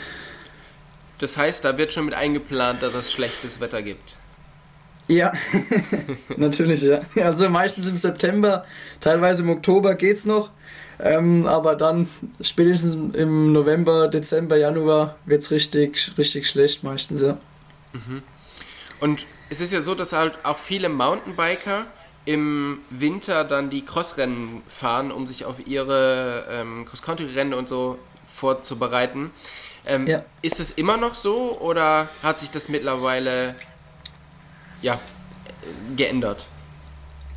Das 1.20 1.38
heißt, 1.38 1.64
da 1.64 1.78
wird 1.78 1.94
schon 1.94 2.06
mit 2.06 2.16
eingeplant, 2.16 2.82
dass 2.82 2.96
es 2.96 3.12
schlechtes 3.12 3.60
Wetter 3.60 3.84
gibt. 3.84 4.18
Ja, 5.08 5.32
natürlich, 6.38 6.82
ja. 6.82 7.02
Also 7.18 7.48
meistens 7.50 7.86
im 7.86 7.98
September, 7.98 8.66
teilweise 9.02 9.44
im 9.44 9.50
Oktober 9.50 9.94
geht's 9.96 10.26
noch. 10.26 10.50
Ähm, 11.00 11.48
aber 11.48 11.76
dann 11.76 12.08
spätestens 12.42 13.16
im 13.16 13.52
November, 13.52 14.08
Dezember, 14.08 14.58
Januar 14.58 15.16
wird 15.26 15.42
es 15.42 15.52
richtig, 15.52 16.12
richtig 16.18 16.48
schlecht 16.48 16.84
meistens, 16.84 17.22
ja. 17.22 17.38
Mhm. 17.94 18.24
Und 19.00 19.26
es 19.50 19.62
ist 19.62 19.74
ja 19.74 19.82
so, 19.82 19.96
dass 19.96 20.14
halt 20.14 20.40
auch 20.44 20.58
viele 20.58 20.90
Mountainbiker 20.90 21.88
im 22.26 22.80
Winter 22.90 23.44
dann 23.44 23.70
die 23.70 23.84
Crossrennen 23.84 24.62
fahren, 24.70 25.12
um 25.12 25.26
sich 25.26 25.46
auf 25.46 25.66
ihre 25.66 26.46
ähm, 26.52 26.86
Cross-Country-Rennen 26.86 27.54
und 27.54 27.68
so 27.68 27.98
vorzubereiten. 28.28 29.32
Ähm, 29.86 30.06
ja. 30.06 30.24
Ist 30.42 30.60
es 30.60 30.72
immer 30.72 30.98
noch 30.98 31.16
so 31.16 31.60
oder 31.60 32.08
hat 32.22 32.40
sich 32.40 32.52
das 32.52 32.70
mittlerweile 32.70 33.56
ja, 34.82 35.00
geändert? 35.96 36.46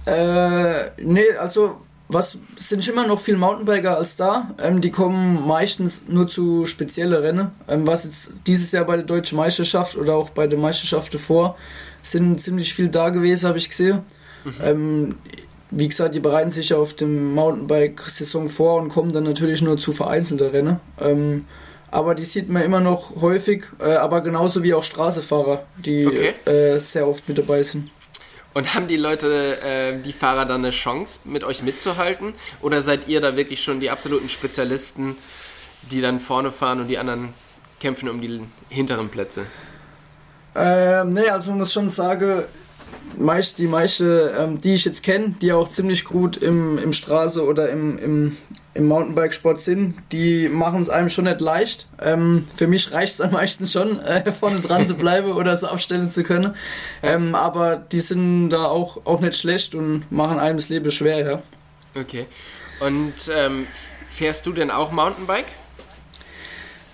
Äh, 0.06 0.90
nee, 0.98 1.32
also 1.38 1.80
was 2.08 2.36
sind 2.56 2.86
immer 2.86 3.06
noch 3.06 3.18
viel 3.18 3.36
Mountainbiker 3.36 3.96
als 3.96 4.16
da. 4.16 4.50
Ähm, 4.62 4.80
die 4.80 4.90
kommen 4.90 5.46
meistens 5.46 6.04
nur 6.08 6.28
zu 6.28 6.66
speziellen 6.66 7.14
Rennen. 7.14 7.50
Ähm, 7.66 7.86
was 7.86 8.04
jetzt 8.04 8.32
dieses 8.46 8.72
Jahr 8.72 8.84
bei 8.84 8.96
der 8.96 9.06
deutschen 9.06 9.36
Meisterschaft 9.36 9.96
oder 9.96 10.14
auch 10.14 10.30
bei 10.30 10.46
der 10.46 10.58
Meisterschaft 10.58 11.14
davor 11.14 11.56
sind 12.02 12.40
ziemlich 12.40 12.74
viel 12.74 12.88
da 12.88 13.08
gewesen, 13.08 13.48
habe 13.48 13.58
ich 13.58 13.70
gesehen. 13.70 14.00
Mhm. 14.44 14.54
Ähm, 14.62 15.14
wie 15.70 15.88
gesagt, 15.88 16.14
die 16.14 16.20
bereiten 16.20 16.50
sich 16.50 16.68
ja 16.68 16.76
auf 16.76 16.94
dem 16.94 17.34
Mountainbike-Saison 17.34 18.48
vor 18.48 18.80
und 18.80 18.90
kommen 18.90 19.12
dann 19.12 19.24
natürlich 19.24 19.62
nur 19.62 19.78
zu 19.78 19.92
vereinzelten 19.92 20.48
Rennen. 20.48 20.80
Ähm, 21.00 21.46
aber 21.90 22.14
die 22.14 22.24
sieht 22.24 22.48
man 22.48 22.62
immer 22.62 22.80
noch 22.80 23.20
häufig, 23.20 23.64
äh, 23.80 23.94
aber 23.94 24.20
genauso 24.20 24.62
wie 24.62 24.74
auch 24.74 24.82
Straßefahrer, 24.82 25.64
die 25.84 26.06
okay. 26.06 26.34
äh, 26.44 26.78
sehr 26.80 27.08
oft 27.08 27.28
mit 27.28 27.38
dabei 27.38 27.62
sind. 27.62 27.90
Und 28.54 28.74
haben 28.74 28.86
die 28.86 28.96
Leute, 28.96 29.60
äh, 29.62 30.00
die 30.00 30.12
Fahrer 30.12 30.44
dann 30.44 30.64
eine 30.64 30.70
Chance, 30.70 31.20
mit 31.24 31.42
euch 31.42 31.62
mitzuhalten? 31.62 32.34
Oder 32.62 32.82
seid 32.82 33.08
ihr 33.08 33.20
da 33.20 33.36
wirklich 33.36 33.62
schon 33.62 33.80
die 33.80 33.90
absoluten 33.90 34.28
Spezialisten, 34.28 35.16
die 35.90 36.00
dann 36.00 36.20
vorne 36.20 36.52
fahren 36.52 36.80
und 36.80 36.88
die 36.88 36.98
anderen 36.98 37.34
kämpfen 37.80 38.08
um 38.08 38.20
die 38.20 38.40
hinteren 38.68 39.08
Plätze? 39.08 39.46
Ähm, 40.54 41.14
nee, 41.14 41.28
also 41.28 41.50
man 41.50 41.60
muss 41.60 41.72
schon 41.72 41.90
sagen, 41.90 42.44
meist, 43.18 43.58
die 43.58 43.66
meisten, 43.66 44.30
ähm, 44.38 44.60
die 44.60 44.74
ich 44.74 44.84
jetzt 44.84 45.02
kenne, 45.02 45.34
die 45.40 45.52
auch 45.52 45.68
ziemlich 45.68 46.04
gut 46.04 46.36
im, 46.36 46.78
im 46.78 46.92
Straße 46.92 47.44
oder 47.44 47.70
im, 47.70 47.98
im, 47.98 48.36
im 48.74 48.86
Mountainbike-Sport 48.88 49.60
sind, 49.60 49.94
die 50.12 50.48
machen 50.48 50.82
es 50.82 50.90
einem 50.90 51.08
schon 51.08 51.24
nicht 51.24 51.40
leicht. 51.40 51.88
Ähm, 52.02 52.46
für 52.56 52.66
mich 52.66 52.92
reicht 52.92 53.14
es 53.14 53.20
am 53.20 53.30
meisten 53.30 53.66
schon, 53.68 54.00
äh, 54.04 54.30
vorne 54.32 54.60
dran 54.60 54.86
zu 54.86 54.94
bleiben 54.94 55.32
oder 55.32 55.56
so 55.56 55.68
abstellen 55.68 56.10
zu 56.10 56.24
können. 56.24 56.54
Ähm, 57.02 57.34
aber 57.34 57.76
die 57.76 58.00
sind 58.00 58.50
da 58.50 58.66
auch, 58.66 59.06
auch 59.06 59.20
nicht 59.20 59.36
schlecht 59.36 59.74
und 59.74 60.10
machen 60.10 60.38
einem 60.38 60.58
das 60.58 60.68
Leben 60.68 60.90
schwer, 60.90 61.18
ja. 61.24 61.42
Okay. 62.00 62.26
Und 62.80 63.14
ähm, 63.32 63.66
fährst 64.08 64.46
du 64.46 64.52
denn 64.52 64.70
auch 64.70 64.90
Mountainbike? 64.90 65.46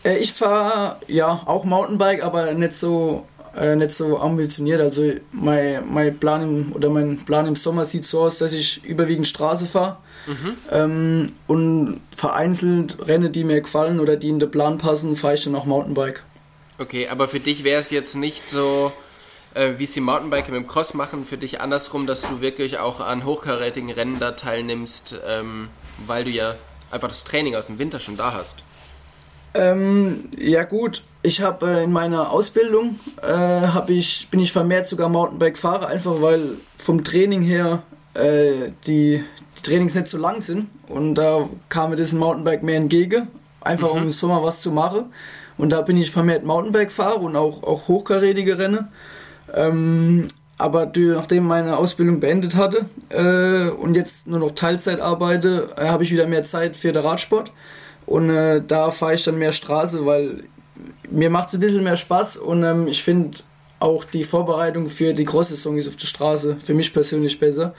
Äh, 0.04 0.18
ich 0.18 0.32
fahre 0.32 0.96
ja 1.06 1.42
auch 1.46 1.64
Mountainbike, 1.64 2.22
aber 2.22 2.52
nicht 2.52 2.74
so 2.74 3.26
äh, 3.56 3.76
nicht 3.76 3.92
so 3.92 4.18
ambitioniert. 4.18 4.80
Also 4.80 5.12
mein, 5.32 5.92
mein 5.92 6.18
Plan 6.18 6.42
im, 6.42 6.72
oder 6.72 6.90
mein 6.90 7.18
Plan 7.24 7.46
im 7.46 7.56
Sommer 7.56 7.84
sieht 7.84 8.04
so 8.04 8.20
aus, 8.20 8.38
dass 8.38 8.52
ich 8.52 8.84
überwiegend 8.84 9.26
Straße 9.26 9.66
fahre 9.66 9.98
mhm. 10.26 10.56
ähm, 10.70 11.32
und 11.46 12.00
vereinzelt 12.14 13.06
Rennen, 13.06 13.32
die 13.32 13.44
mir 13.44 13.60
gefallen 13.60 14.00
oder 14.00 14.16
die 14.16 14.28
in 14.28 14.38
den 14.38 14.50
Plan 14.50 14.78
passen, 14.78 15.16
fahre 15.16 15.34
ich 15.34 15.44
dann 15.44 15.54
auch 15.54 15.66
Mountainbike. 15.66 16.22
Okay, 16.78 17.08
aber 17.08 17.28
für 17.28 17.40
dich 17.40 17.64
wäre 17.64 17.80
es 17.80 17.90
jetzt 17.90 18.14
nicht 18.14 18.48
so, 18.48 18.92
äh, 19.54 19.72
wie 19.76 19.84
es 19.84 19.92
die 19.92 20.00
Mountainbiker 20.00 20.52
mit 20.52 20.62
dem 20.62 20.66
Cross 20.66 20.94
machen, 20.94 21.26
für 21.26 21.36
dich 21.36 21.60
andersrum, 21.60 22.06
dass 22.06 22.22
du 22.22 22.40
wirklich 22.40 22.78
auch 22.78 23.00
an 23.00 23.24
hochkarätigen 23.24 23.90
Rennen 23.90 24.18
da 24.18 24.32
teilnimmst, 24.32 25.20
ähm, 25.26 25.68
weil 26.06 26.24
du 26.24 26.30
ja 26.30 26.54
einfach 26.90 27.08
das 27.08 27.24
Training 27.24 27.54
aus 27.54 27.66
dem 27.66 27.78
Winter 27.78 28.00
schon 28.00 28.16
da 28.16 28.32
hast. 28.32 28.64
Ähm, 29.54 30.28
ja 30.38 30.64
gut, 30.64 31.02
ich 31.22 31.42
habe 31.42 31.70
äh, 31.70 31.84
in 31.84 31.92
meiner 31.92 32.30
Ausbildung 32.30 33.00
äh, 33.22 33.92
ich, 33.92 34.28
bin 34.30 34.40
ich 34.40 34.52
vermehrt 34.52 34.86
sogar 34.86 35.08
Mountainbike-Fahrer, 35.08 35.88
einfach 35.88 36.22
weil 36.22 36.56
vom 36.78 37.02
Training 37.04 37.42
her 37.42 37.82
äh, 38.14 38.70
die, 38.86 39.24
die 39.58 39.62
Trainings 39.62 39.94
nicht 39.94 40.08
so 40.08 40.18
lang 40.18 40.40
sind 40.40 40.68
und 40.88 41.16
da 41.16 41.48
kam 41.68 41.90
mir 41.90 41.96
das 41.96 42.12
Mountainbike 42.12 42.62
mehr 42.62 42.76
entgegen, 42.76 43.28
einfach 43.60 43.92
mhm. 43.92 43.98
um 43.98 44.02
im 44.04 44.12
Sommer 44.12 44.42
was 44.42 44.60
zu 44.60 44.70
machen. 44.70 45.06
Und 45.58 45.70
da 45.70 45.82
bin 45.82 45.98
ich 45.98 46.10
vermehrt 46.10 46.44
Mountainbike-Fahrer 46.44 47.20
und 47.20 47.36
auch, 47.36 47.62
auch 47.64 47.86
hochkarätige 47.86 48.58
Rennen. 48.58 48.88
Ähm, 49.52 50.26
aber 50.56 50.90
nachdem 50.94 51.44
meine 51.44 51.76
Ausbildung 51.76 52.20
beendet 52.20 52.54
hatte 52.54 52.86
äh, 53.10 53.70
und 53.70 53.94
jetzt 53.94 54.26
nur 54.26 54.38
noch 54.38 54.52
Teilzeit 54.52 55.00
arbeite, 55.00 55.70
äh, 55.76 55.88
habe 55.88 56.02
ich 56.04 56.12
wieder 56.12 56.26
mehr 56.26 56.44
Zeit 56.44 56.76
für 56.76 56.92
den 56.92 57.02
Radsport. 57.02 57.52
Und 58.10 58.28
äh, 58.28 58.60
da 58.60 58.90
fahre 58.90 59.14
ich 59.14 59.22
dann 59.22 59.38
mehr 59.38 59.52
Straße, 59.52 60.04
weil 60.04 60.42
mir 61.08 61.30
macht 61.30 61.48
es 61.48 61.54
ein 61.54 61.60
bisschen 61.60 61.84
mehr 61.84 61.96
Spaß 61.96 62.38
und 62.38 62.64
ähm, 62.64 62.88
ich 62.88 63.04
finde 63.04 63.38
auch 63.78 64.04
die 64.04 64.24
Vorbereitung 64.24 64.88
für 64.88 65.14
die 65.14 65.24
große 65.24 65.54
Saison 65.54 65.76
ist 65.76 65.86
auf 65.86 65.94
der 65.94 66.08
Straße 66.08 66.56
für 66.58 66.74
mich 66.74 66.92
persönlich 66.92 67.38
besser 67.38 67.72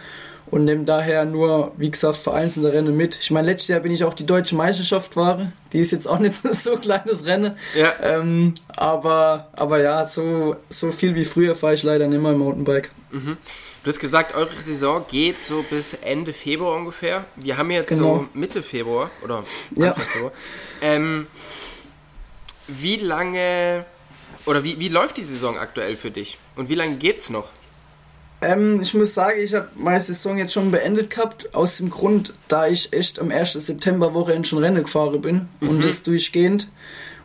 und 0.49 0.63
nehme 0.63 0.85
daher 0.85 1.25
nur, 1.25 1.73
wie 1.75 1.91
gesagt, 1.91 2.15
vereinzelte 2.15 2.71
Rennen 2.71 2.95
mit. 2.95 3.19
Ich 3.21 3.29
meine, 3.29 3.47
letztes 3.47 3.67
Jahr 3.67 3.81
bin 3.81 3.91
ich 3.91 4.05
auch 4.05 4.13
die 4.13 4.25
deutsche 4.25 4.55
Meisterschaft 4.55 5.11
gefahren. 5.11 5.51
Die 5.73 5.79
ist 5.79 5.91
jetzt 5.91 6.07
auch 6.07 6.19
nicht 6.19 6.35
so 6.53 6.75
ein 6.75 6.81
kleines 6.81 7.25
Rennen. 7.25 7.57
Ja. 7.77 7.91
Ähm, 8.01 8.53
aber, 8.69 9.49
aber 9.51 9.81
ja, 9.81 10.05
so, 10.05 10.55
so 10.69 10.91
viel 10.91 11.13
wie 11.15 11.25
früher 11.25 11.55
fahre 11.55 11.73
ich 11.73 11.83
leider 11.83 12.07
nicht 12.07 12.21
mehr 12.21 12.31
im 12.31 12.37
Mountainbike. 12.37 12.89
Mhm. 13.11 13.35
Du 13.83 13.87
hast 13.87 13.99
gesagt, 13.99 14.35
eure 14.35 14.61
Saison 14.61 15.03
geht 15.09 15.43
so 15.43 15.65
bis 15.67 15.95
Ende 15.95 16.33
Februar 16.33 16.77
ungefähr. 16.77 17.25
Wir 17.35 17.57
haben 17.57 17.71
jetzt 17.71 17.89
genau. 17.89 18.17
so 18.17 18.27
Mitte 18.33 18.61
Februar 18.61 19.09
oder 19.23 19.37
Anfang 19.37 19.83
ja. 19.83 19.93
Februar. 19.93 20.31
Ähm, 20.81 21.25
wie 22.67 22.97
lange 22.97 23.85
oder 24.45 24.63
wie, 24.63 24.79
wie 24.79 24.87
läuft 24.89 25.17
die 25.17 25.23
Saison 25.23 25.57
aktuell 25.57 25.95
für 25.95 26.11
dich? 26.11 26.37
Und 26.55 26.69
wie 26.69 26.75
lange 26.75 26.97
geht's 26.97 27.31
noch? 27.31 27.49
Ähm, 28.41 28.79
ich 28.81 28.93
muss 28.93 29.15
sagen, 29.15 29.39
ich 29.41 29.53
habe 29.55 29.69
meine 29.75 30.01
Saison 30.01 30.37
jetzt 30.37 30.53
schon 30.53 30.71
beendet 30.71 31.09
gehabt, 31.09 31.53
aus 31.53 31.77
dem 31.77 31.89
Grund, 31.89 32.33
da 32.47 32.67
ich 32.67 32.93
echt 32.93 33.19
am 33.19 33.31
1. 33.31 33.53
September 33.53 34.13
Wochenende 34.13 34.47
schon 34.47 34.59
Rennen 34.59 34.83
gefahren 34.83 35.21
bin 35.21 35.49
mhm. 35.59 35.69
und 35.69 35.83
das 35.83 36.03
durchgehend. 36.03 36.67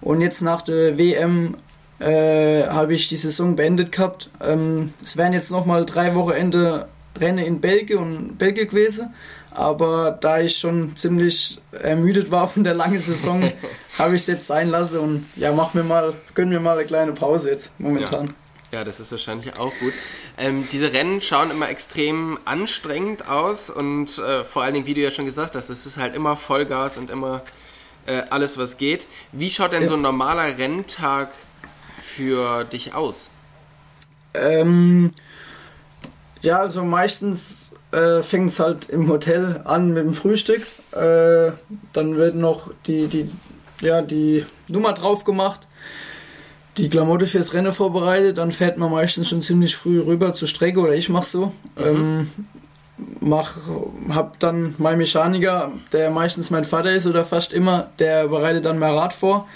Und 0.00 0.20
jetzt 0.20 0.40
nach 0.40 0.62
der 0.62 0.98
WM 0.98 1.56
äh, 1.98 2.66
habe 2.68 2.94
ich 2.94 3.08
die 3.08 3.16
Saison 3.16 3.56
beendet 3.56 3.92
gehabt. 3.92 4.30
Ähm, 4.40 4.92
es 5.02 5.16
wären 5.16 5.32
jetzt 5.32 5.50
nochmal 5.50 5.86
drei 5.86 6.14
Wochenende 6.14 6.88
Rennen 7.18 7.44
in 7.44 7.60
Belgien 7.60 7.98
und 7.98 8.38
Belgien 8.38 8.68
gewesen. 8.68 9.14
Aber 9.50 10.10
da 10.20 10.40
ich 10.40 10.58
schon 10.58 10.94
ziemlich 10.96 11.58
ermüdet 11.72 12.30
war 12.30 12.46
von 12.46 12.62
der 12.62 12.74
langen 12.74 13.00
Saison, 13.00 13.50
habe 13.98 14.14
ich 14.14 14.22
es 14.22 14.26
jetzt 14.26 14.46
sein 14.46 14.68
lassen 14.68 14.98
und 14.98 15.26
ja, 15.34 15.50
mach 15.52 15.72
mir 15.72 15.82
mal, 15.82 16.12
gönn 16.34 16.50
mir 16.50 16.60
mal 16.60 16.76
eine 16.76 16.86
kleine 16.86 17.12
Pause 17.12 17.50
jetzt 17.50 17.72
momentan. 17.80 18.26
Ja, 18.70 18.80
ja 18.80 18.84
das 18.84 19.00
ist 19.00 19.10
wahrscheinlich 19.12 19.58
auch 19.58 19.72
gut. 19.80 19.94
Ähm, 20.36 20.68
diese 20.70 20.92
Rennen 20.92 21.22
schauen 21.22 21.50
immer 21.50 21.70
extrem 21.70 22.38
anstrengend 22.44 23.26
aus 23.26 23.70
und 23.70 24.18
äh, 24.18 24.44
vor 24.44 24.62
allen 24.62 24.74
Dingen, 24.74 24.86
wie 24.86 24.92
du 24.92 25.00
ja 25.00 25.10
schon 25.10 25.24
gesagt 25.24 25.56
hast, 25.56 25.70
es 25.70 25.86
ist 25.86 25.96
halt 25.96 26.14
immer 26.14 26.36
Vollgas 26.36 26.98
und 26.98 27.10
immer 27.10 27.40
äh, 28.04 28.24
alles, 28.28 28.58
was 28.58 28.76
geht. 28.76 29.08
Wie 29.32 29.48
schaut 29.48 29.72
denn 29.72 29.86
so 29.86 29.94
ein 29.94 30.02
normaler 30.02 30.58
Renntag 30.58 31.30
für 32.16 32.64
dich 32.64 32.94
aus? 32.94 33.28
Ähm, 34.34 35.10
ja, 36.42 36.58
also 36.58 36.84
meistens 36.84 37.74
äh, 37.92 38.22
fängt 38.22 38.50
es 38.50 38.60
halt 38.60 38.88
im 38.88 39.08
Hotel 39.08 39.60
an 39.64 39.92
mit 39.92 40.04
dem 40.04 40.14
Frühstück. 40.14 40.62
Äh, 40.92 41.52
dann 41.92 42.16
wird 42.16 42.34
noch 42.34 42.72
die, 42.86 43.06
die, 43.08 43.30
ja, 43.80 44.02
die 44.02 44.44
Nummer 44.68 44.92
drauf 44.92 45.24
gemacht, 45.24 45.66
die 46.76 46.88
Klamotte 46.88 47.26
fürs 47.26 47.54
Rennen 47.54 47.72
vorbereitet. 47.72 48.38
Dann 48.38 48.52
fährt 48.52 48.78
man 48.78 48.90
meistens 48.90 49.28
schon 49.28 49.42
ziemlich 49.42 49.76
früh 49.76 50.00
rüber 50.00 50.32
zur 50.32 50.48
Strecke 50.48 50.80
oder 50.80 50.94
ich 50.94 51.08
mache 51.08 51.26
so. 51.26 51.46
Mhm. 51.76 51.84
Ähm, 51.84 52.30
mach, 53.20 53.56
hab 54.08 54.40
dann 54.40 54.74
mein 54.78 54.98
Mechaniker, 54.98 55.72
der 55.92 56.10
meistens 56.10 56.50
mein 56.50 56.64
Vater 56.64 56.92
ist 56.92 57.06
oder 57.06 57.24
fast 57.24 57.52
immer, 57.52 57.90
der 57.98 58.28
bereitet 58.28 58.64
dann 58.64 58.78
mein 58.78 58.94
Rad 58.94 59.12
vor 59.12 59.46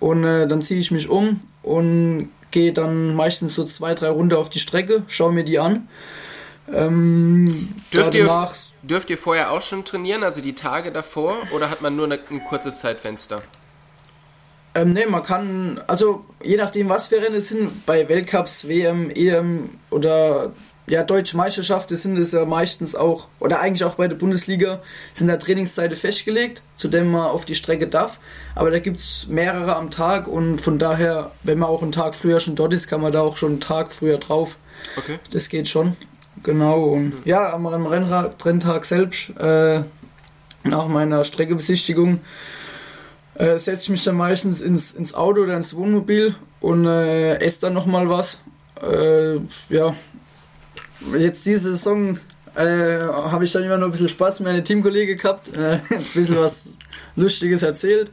und 0.00 0.24
äh, 0.24 0.48
dann 0.48 0.62
ziehe 0.62 0.80
ich 0.80 0.90
mich 0.90 1.08
um 1.08 1.40
und 1.62 2.30
gehe 2.50 2.72
dann 2.72 3.14
meistens 3.14 3.54
so 3.54 3.64
zwei, 3.64 3.94
drei 3.94 4.08
Runden 4.08 4.34
auf 4.34 4.50
die 4.50 4.58
Strecke, 4.58 5.04
schaue 5.06 5.32
mir 5.32 5.44
die 5.44 5.58
an. 5.58 5.88
Ähm, 6.72 7.74
dürft, 7.92 8.14
ihr, 8.14 8.48
dürft 8.82 9.10
ihr 9.10 9.18
vorher 9.18 9.52
auch 9.52 9.62
schon 9.62 9.84
trainieren, 9.84 10.22
also 10.22 10.40
die 10.40 10.54
Tage 10.54 10.92
davor, 10.92 11.34
oder 11.54 11.70
hat 11.70 11.82
man 11.82 11.96
nur 11.96 12.10
ein 12.10 12.44
kurzes 12.44 12.78
Zeitfenster? 12.78 13.42
Ähm, 14.74 14.92
ne, 14.92 15.06
man 15.08 15.24
kann, 15.24 15.80
also 15.88 16.24
je 16.42 16.56
nachdem, 16.56 16.88
was 16.88 17.08
für 17.08 17.16
Rennen 17.16 17.36
es 17.36 17.48
sind, 17.48 17.86
bei 17.86 18.08
Weltcups, 18.08 18.68
WM, 18.68 19.10
EM 19.10 19.70
oder 19.90 20.52
ja, 20.90 21.04
deutsche 21.04 21.36
Meisterschaften 21.36 21.94
sind 21.94 22.18
es 22.18 22.32
ja 22.32 22.44
meistens 22.44 22.96
auch, 22.96 23.28
oder 23.38 23.60
eigentlich 23.60 23.84
auch 23.84 23.94
bei 23.94 24.08
der 24.08 24.16
Bundesliga, 24.16 24.82
sind 25.14 25.28
da 25.28 25.36
Trainingszeiten 25.36 25.96
festgelegt, 25.96 26.64
zu 26.74 26.88
denen 26.88 27.12
man 27.12 27.30
auf 27.30 27.44
die 27.44 27.54
Strecke 27.54 27.86
darf. 27.86 28.18
Aber 28.56 28.72
da 28.72 28.80
gibt 28.80 28.98
es 28.98 29.26
mehrere 29.28 29.76
am 29.76 29.92
Tag 29.92 30.26
und 30.26 30.60
von 30.60 30.80
daher, 30.80 31.30
wenn 31.44 31.60
man 31.60 31.68
auch 31.68 31.82
einen 31.82 31.92
Tag 31.92 32.16
früher 32.16 32.40
schon 32.40 32.56
dort 32.56 32.74
ist, 32.74 32.88
kann 32.88 33.00
man 33.00 33.12
da 33.12 33.20
auch 33.20 33.36
schon 33.36 33.52
einen 33.52 33.60
Tag 33.60 33.92
früher 33.92 34.18
drauf. 34.18 34.56
Okay. 34.96 35.20
Das 35.30 35.48
geht 35.48 35.68
schon. 35.68 35.96
Genau. 36.42 36.82
Und 36.82 37.12
ja, 37.24 37.52
am 37.52 37.66
Rennrad, 37.66 38.44
Renntag 38.44 38.84
selbst, 38.84 39.30
äh, 39.38 39.82
nach 40.64 40.88
meiner 40.88 41.22
Streckebesichtigung, 41.22 42.18
äh, 43.34 43.60
setze 43.60 43.84
ich 43.84 43.88
mich 43.90 44.02
dann 44.02 44.16
meistens 44.16 44.60
ins, 44.60 44.92
ins 44.92 45.14
Auto 45.14 45.42
oder 45.42 45.56
ins 45.56 45.76
Wohnmobil 45.76 46.34
und 46.58 46.84
äh, 46.84 47.36
esse 47.36 47.60
dann 47.60 47.74
nochmal 47.74 48.08
was. 48.08 48.42
Äh, 48.82 49.36
ja, 49.68 49.94
jetzt 51.18 51.46
diese 51.46 51.72
Saison 51.72 52.18
äh, 52.54 52.98
habe 53.00 53.44
ich 53.44 53.52
dann 53.52 53.64
immer 53.64 53.78
noch 53.78 53.86
ein 53.86 53.92
bisschen 53.92 54.08
Spaß 54.08 54.40
mit 54.40 54.48
meinem 54.48 54.64
Teamkollege 54.64 55.16
gehabt, 55.16 55.54
äh, 55.56 55.80
ein 55.90 56.04
bisschen 56.14 56.36
was 56.36 56.74
Lustiges 57.16 57.62
erzählt. 57.62 58.10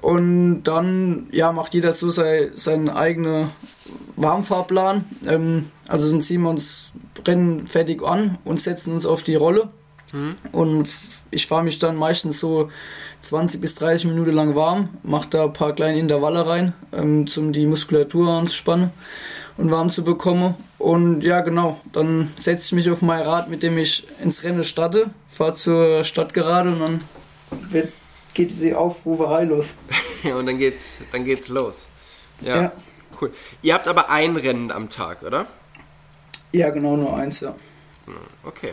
Und 0.00 0.62
dann 0.64 1.26
ja, 1.30 1.52
macht 1.52 1.74
jeder 1.74 1.92
so 1.92 2.10
sei, 2.10 2.50
seinen 2.54 2.88
eigenen 2.88 3.50
Warmfahrplan. 4.16 5.04
Ähm, 5.26 5.66
also 5.88 6.10
dann 6.10 6.22
ziehen 6.22 6.42
wir 6.42 6.50
uns 6.50 6.90
Rennen 7.26 7.66
fertig 7.66 8.02
an 8.02 8.38
und 8.44 8.60
setzen 8.60 8.94
uns 8.94 9.04
auf 9.04 9.22
die 9.22 9.34
Rolle. 9.34 9.68
Mhm. 10.12 10.36
Und 10.52 10.88
ich 11.30 11.46
fahre 11.46 11.64
mich 11.64 11.78
dann 11.78 11.96
meistens 11.96 12.40
so 12.40 12.70
20 13.22 13.60
bis 13.60 13.74
30 13.74 14.08
Minuten 14.08 14.32
lang 14.32 14.54
warm, 14.54 14.88
mache 15.02 15.28
da 15.28 15.44
ein 15.44 15.52
paar 15.52 15.74
kleine 15.74 15.98
Intervalle 15.98 16.46
rein, 16.46 16.72
ähm, 16.92 17.26
um 17.36 17.52
die 17.52 17.66
Muskulatur 17.66 18.28
anzuspannen 18.30 18.90
und 19.56 19.70
warm 19.70 19.90
zu 19.90 20.02
bekommen. 20.02 20.54
Und 20.80 21.20
ja, 21.20 21.42
genau, 21.42 21.78
dann 21.92 22.32
setze 22.38 22.68
ich 22.68 22.72
mich 22.72 22.90
auf 22.90 23.02
mein 23.02 23.20
Rad, 23.20 23.50
mit 23.50 23.62
dem 23.62 23.76
ich 23.76 24.06
ins 24.22 24.44
Rennen 24.44 24.64
starte, 24.64 25.10
fahre 25.28 25.54
zur 25.54 26.04
Stadt 26.04 26.32
gerade 26.32 26.70
und 26.70 26.80
dann 26.80 27.00
wird, 27.70 27.92
geht 28.32 28.58
die 28.58 28.74
Aufruferei 28.74 29.44
los. 29.44 29.74
und 30.24 30.46
dann 30.46 30.56
geht's, 30.56 31.02
dann 31.12 31.26
geht's 31.26 31.48
los. 31.48 31.88
Ja, 32.40 32.62
ja, 32.62 32.72
cool. 33.20 33.30
Ihr 33.60 33.74
habt 33.74 33.88
aber 33.88 34.08
ein 34.08 34.36
Rennen 34.36 34.72
am 34.72 34.88
Tag, 34.88 35.22
oder? 35.22 35.44
Ja, 36.52 36.70
genau, 36.70 36.96
nur 36.96 37.14
eins, 37.14 37.40
ja. 37.40 37.54
Okay. 38.42 38.72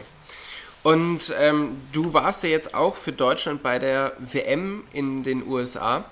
Und 0.83 1.35
ähm, 1.37 1.75
du 1.91 2.13
warst 2.13 2.41
ja 2.41 2.49
jetzt 2.49 2.73
auch 2.73 2.95
für 2.95 3.11
Deutschland 3.11 3.61
bei 3.63 3.79
der 3.79 4.13
WM 4.19 4.85
in 4.93 5.23
den 5.23 5.45
USA. 5.45 6.05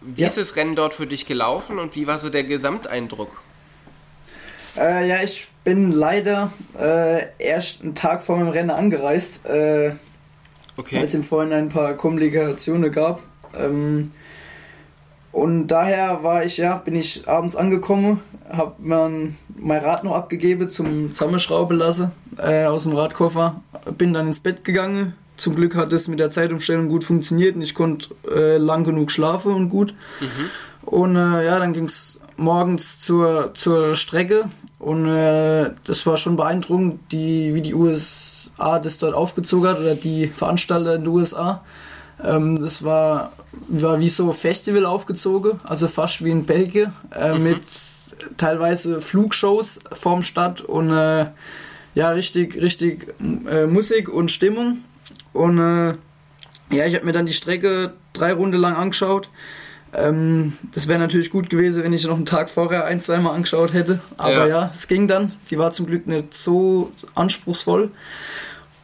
Wie 0.00 0.22
ja. 0.22 0.28
ist 0.28 0.38
das 0.38 0.56
Rennen 0.56 0.76
dort 0.76 0.94
für 0.94 1.06
dich 1.06 1.26
gelaufen 1.26 1.78
und 1.78 1.94
wie 1.94 2.06
war 2.06 2.16
so 2.16 2.30
der 2.30 2.44
Gesamteindruck? 2.44 3.42
Äh, 4.76 5.08
ja, 5.08 5.22
ich 5.22 5.48
bin 5.64 5.90
leider 5.90 6.52
äh, 6.78 7.24
erst 7.38 7.82
einen 7.82 7.94
Tag 7.94 8.22
vor 8.22 8.36
meinem 8.36 8.48
Rennen 8.48 8.70
angereist, 8.70 9.46
äh, 9.46 9.92
okay. 10.76 10.98
weil 10.98 11.04
es 11.06 11.14
im 11.14 11.24
Vorhinein 11.24 11.64
ein 11.64 11.68
paar 11.68 11.94
Komplikationen 11.94 12.92
gab. 12.92 13.22
Ähm, 13.58 14.10
und 15.32 15.66
daher 15.66 16.22
war 16.22 16.44
ich, 16.44 16.56
ja, 16.56 16.76
bin 16.76 16.94
ich 16.94 17.28
abends 17.28 17.56
angekommen, 17.56 18.20
habe 18.50 18.74
mein, 18.78 19.36
mein 19.54 19.82
Rad 19.82 20.02
noch 20.02 20.14
abgegeben 20.14 20.70
zum 20.70 21.10
Zusammenschrauben 21.10 21.76
lassen 21.76 22.10
äh, 22.38 22.64
aus 22.64 22.84
dem 22.84 22.94
Radkoffer, 22.94 23.60
bin 23.98 24.14
dann 24.14 24.28
ins 24.28 24.40
Bett 24.40 24.64
gegangen. 24.64 25.14
Zum 25.36 25.54
Glück 25.54 25.74
hat 25.76 25.92
es 25.92 26.08
mit 26.08 26.20
der 26.20 26.30
Zeitumstellung 26.30 26.88
gut 26.88 27.04
funktioniert 27.04 27.54
und 27.56 27.60
ich 27.60 27.74
konnte 27.74 28.14
äh, 28.34 28.56
lang 28.56 28.84
genug 28.84 29.10
schlafen 29.10 29.52
und 29.52 29.68
gut. 29.68 29.94
Mhm. 30.20 30.88
Und 30.88 31.16
äh, 31.16 31.44
ja, 31.44 31.58
dann 31.58 31.74
ging 31.74 31.84
es 31.84 32.18
morgens 32.36 33.00
zur, 33.00 33.54
zur 33.54 33.94
Strecke 33.94 34.44
und 34.78 35.08
äh, 35.08 35.70
das 35.84 36.06
war 36.06 36.16
schon 36.16 36.36
beeindruckend, 36.36 37.00
die, 37.12 37.54
wie 37.54 37.62
die 37.62 37.74
USA 37.74 38.78
das 38.78 38.98
dort 38.98 39.14
aufgezogen 39.14 39.68
hat 39.68 39.80
oder 39.80 39.94
die 39.94 40.26
Veranstalter 40.28 40.96
in 40.96 41.04
den 41.04 41.12
USA. 41.12 41.64
Ähm, 42.22 42.60
das 42.60 42.84
war, 42.84 43.32
war 43.68 44.00
wie 44.00 44.08
so 44.08 44.32
Festival 44.32 44.86
aufgezogen, 44.86 45.60
also 45.64 45.88
fast 45.88 46.24
wie 46.24 46.30
in 46.30 46.46
Belgien, 46.46 46.92
äh, 47.14 47.34
mhm. 47.34 47.42
mit 47.42 47.60
teilweise 48.36 49.00
Flugshows 49.00 49.80
vorm 49.92 50.22
Stadt 50.22 50.60
und 50.60 50.90
äh, 50.90 51.26
ja, 51.94 52.10
richtig, 52.10 52.56
richtig 52.56 53.14
äh, 53.48 53.66
Musik 53.66 54.08
und 54.08 54.30
Stimmung. 54.30 54.84
Und 55.32 55.58
äh, 55.58 55.94
ja, 56.70 56.86
ich 56.86 56.94
habe 56.94 57.06
mir 57.06 57.12
dann 57.12 57.26
die 57.26 57.32
Strecke 57.32 57.94
drei 58.12 58.32
Runden 58.32 58.60
lang 58.60 58.76
angeschaut. 58.76 59.30
Ähm, 59.96 60.52
das 60.74 60.88
wäre 60.88 60.98
natürlich 60.98 61.30
gut 61.30 61.48
gewesen, 61.48 61.82
wenn 61.82 61.92
ich 61.92 62.06
noch 62.06 62.16
einen 62.16 62.26
Tag 62.26 62.50
vorher 62.50 62.84
ein, 62.84 63.00
zweimal 63.00 63.34
angeschaut 63.34 63.72
hätte. 63.72 64.00
Aber 64.18 64.46
ja. 64.46 64.46
ja, 64.46 64.70
es 64.74 64.88
ging 64.88 65.08
dann. 65.08 65.32
Die 65.50 65.58
war 65.58 65.72
zum 65.72 65.86
Glück 65.86 66.06
nicht 66.06 66.34
so 66.34 66.92
anspruchsvoll. 67.14 67.90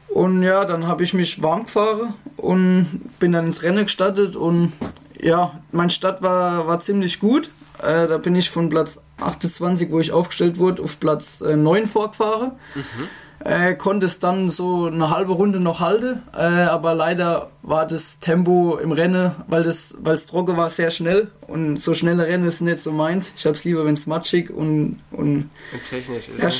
Und 0.08 0.42
ja, 0.42 0.64
dann 0.64 0.86
habe 0.86 1.02
ich 1.04 1.14
mich 1.14 1.42
warm 1.42 1.64
gefahren 1.64 2.14
und 2.36 2.86
bin 3.18 3.32
dann 3.32 3.46
ins 3.46 3.62
Rennen 3.62 3.84
gestartet 3.84 4.36
und 4.36 4.72
ja, 5.18 5.58
mein 5.70 5.88
Start 5.90 6.22
war, 6.22 6.66
war 6.66 6.80
ziemlich 6.80 7.18
gut. 7.20 7.50
Äh, 7.78 8.08
da 8.08 8.18
bin 8.18 8.34
ich 8.34 8.50
von 8.50 8.68
Platz 8.68 9.02
28, 9.20 9.90
wo 9.90 10.00
ich 10.00 10.12
aufgestellt 10.12 10.58
wurde, 10.58 10.82
auf 10.82 11.00
Platz 11.00 11.40
äh, 11.40 11.56
9 11.56 11.86
vorgefahren. 11.86 12.52
Mhm. 12.74 13.08
Äh, 13.44 13.74
konnte 13.74 14.06
es 14.06 14.20
dann 14.20 14.50
so 14.50 14.86
eine 14.86 15.10
halbe 15.10 15.32
Runde 15.32 15.58
noch 15.58 15.80
halten, 15.80 16.22
äh, 16.32 16.42
aber 16.42 16.94
leider 16.94 17.50
war 17.62 17.86
das 17.86 18.20
Tempo 18.20 18.76
im 18.76 18.92
Rennen, 18.92 19.32
weil 19.48 19.64
das, 19.64 19.96
weil 20.00 20.14
es 20.14 20.26
trocken 20.26 20.56
war, 20.56 20.70
sehr 20.70 20.90
schnell 20.90 21.28
und 21.48 21.76
so 21.76 21.94
schnelle 21.94 22.26
Rennen 22.26 22.46
ist 22.46 22.60
nicht 22.60 22.80
so 22.80 22.92
meins. 22.92 23.32
Ich 23.36 23.44
habe 23.44 23.56
es 23.56 23.64
lieber, 23.64 23.84
wenn 23.84 23.94
es 23.94 24.06
matschig 24.06 24.50
und, 24.50 25.00
und, 25.10 25.50
und 25.72 25.84
technisch 25.84 26.28
ist. 26.28 26.40
Ja, 26.40 26.50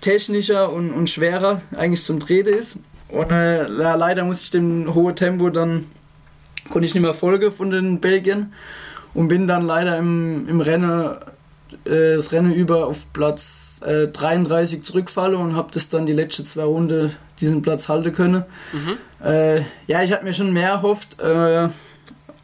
technischer 0.00 0.72
und, 0.72 0.92
und 0.92 1.10
schwerer 1.10 1.60
eigentlich 1.76 2.02
zum 2.02 2.20
Treten 2.20 2.54
ist. 2.54 2.78
Und 3.08 3.30
äh, 3.30 3.64
leider 3.64 4.24
musste 4.24 4.44
ich 4.44 4.50
dem 4.52 4.94
hohen 4.94 5.14
Tempo 5.14 5.50
dann 5.50 5.84
konnte 6.70 6.86
ich 6.86 6.94
nicht 6.94 7.02
mehr 7.02 7.14
folgen 7.14 7.52
von 7.52 7.70
den 7.70 8.00
Belgiern 8.00 8.52
und 9.12 9.28
bin 9.28 9.46
dann 9.46 9.62
leider 9.62 9.98
im, 9.98 10.48
im 10.48 10.60
Rennen 10.60 11.16
äh, 11.84 12.14
das 12.16 12.32
Rennen 12.32 12.52
über 12.52 12.86
auf 12.86 13.12
Platz 13.12 13.80
äh, 13.84 14.08
33 14.08 14.82
zurückfalle 14.82 15.36
und 15.36 15.56
habe 15.56 15.70
das 15.72 15.88
dann 15.88 16.06
die 16.06 16.12
letzten 16.12 16.46
zwei 16.46 16.64
Runden 16.64 17.14
diesen 17.40 17.62
Platz 17.62 17.88
halten 17.88 18.12
können. 18.12 18.44
Mhm. 18.72 19.26
Äh, 19.26 19.60
ja, 19.86 20.02
ich 20.02 20.12
hatte 20.12 20.24
mir 20.24 20.34
schon 20.34 20.52
mehr 20.52 20.70
erhofft, 20.70 21.20
äh, 21.20 21.68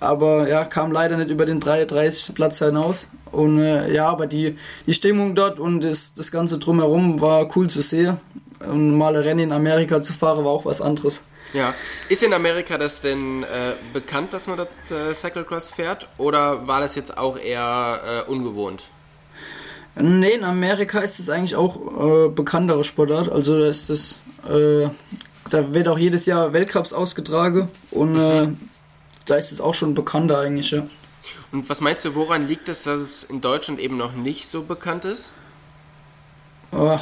aber 0.01 0.49
ja, 0.49 0.65
kam 0.65 0.93
leider 0.93 1.17
nicht 1.17 1.31
über 1.31 1.47
den 1.47 1.61
33 1.61 2.35
Platz 2.35 2.59
hinaus. 2.59 3.11
Und 3.31 3.59
äh, 3.59 3.93
ja, 3.93 4.09
aber 4.09 4.27
die, 4.27 4.57
die 4.87 4.95
Stimmung 4.95 5.35
dort 5.35 5.61
und 5.61 5.85
das, 5.85 6.15
das 6.15 6.31
Ganze 6.31 6.59
drumherum 6.59 7.21
war 7.21 7.49
cool 7.57 7.69
zu 7.69 7.83
sehen. 7.83 8.19
Und 8.61 8.97
mal 8.97 9.17
ein 9.17 9.23
Rennen 9.23 9.41
in 9.41 9.53
Amerika 9.53 10.03
zu 10.03 10.13
fahren 10.13 10.45
war 10.45 10.53
auch 10.53 10.65
was 10.65 10.81
anderes. 10.81 11.23
Ja. 11.53 11.75
Ist 12.09 12.23
in 12.23 12.33
Amerika 12.33 12.79
das 12.79 13.01
denn 13.01 13.43
äh, 13.43 13.47
bekannt, 13.93 14.33
dass 14.33 14.47
man 14.47 14.59
das 14.59 14.69
äh, 14.91 15.15
Cyclocross 15.15 15.73
fährt? 15.73 16.09
Oder 16.19 16.67
war 16.67 16.81
das 16.81 16.95
jetzt 16.95 17.17
auch 17.17 17.39
eher 17.39 18.25
äh, 18.27 18.31
ungewohnt? 18.31 18.87
Nee, 20.01 20.33
in 20.33 20.45
Amerika 20.45 21.01
ist 21.01 21.19
es 21.19 21.29
eigentlich 21.29 21.57
auch 21.57 22.27
äh, 22.27 22.29
bekanntere 22.29 22.85
Sportart. 22.85 23.31
Also 23.31 23.59
da 23.59 23.67
ist 23.67 23.91
das, 23.91 24.21
äh, 24.49 24.89
da 25.51 25.75
wird 25.75 25.89
auch 25.89 25.99
jedes 25.99 26.27
Jahr 26.27 26.53
Weltcups 26.53 26.93
ausgetragen 26.93 27.69
und 27.91 28.17
äh, 28.17 28.49
da 29.27 29.35
ist 29.37 29.53
es 29.53 29.61
auch 29.61 29.75
schon 29.75 29.95
bekannter 29.95 30.41
eigentlich, 30.41 30.71
ja. 30.71 30.87
Und 31.53 31.69
was 31.69 31.81
meinst 31.81 32.05
du, 32.05 32.15
woran 32.15 32.47
liegt 32.47 32.69
es, 32.69 32.85
dass 32.85 33.01
es 33.01 33.25
in 33.25 33.41
Deutschland 33.41 33.81
eben 33.81 33.97
noch 33.97 34.13
nicht 34.13 34.47
so 34.47 34.63
bekannt 34.63 35.05
ist? 35.05 35.33
Oh, 36.73 36.99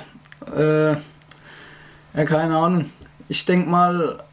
äh, 0.55 0.93
ja, 0.93 2.25
keine 2.25 2.57
Ahnung. 2.57 2.91
Ich 3.29 3.45
denke 3.45 3.69
mal, 3.69 4.25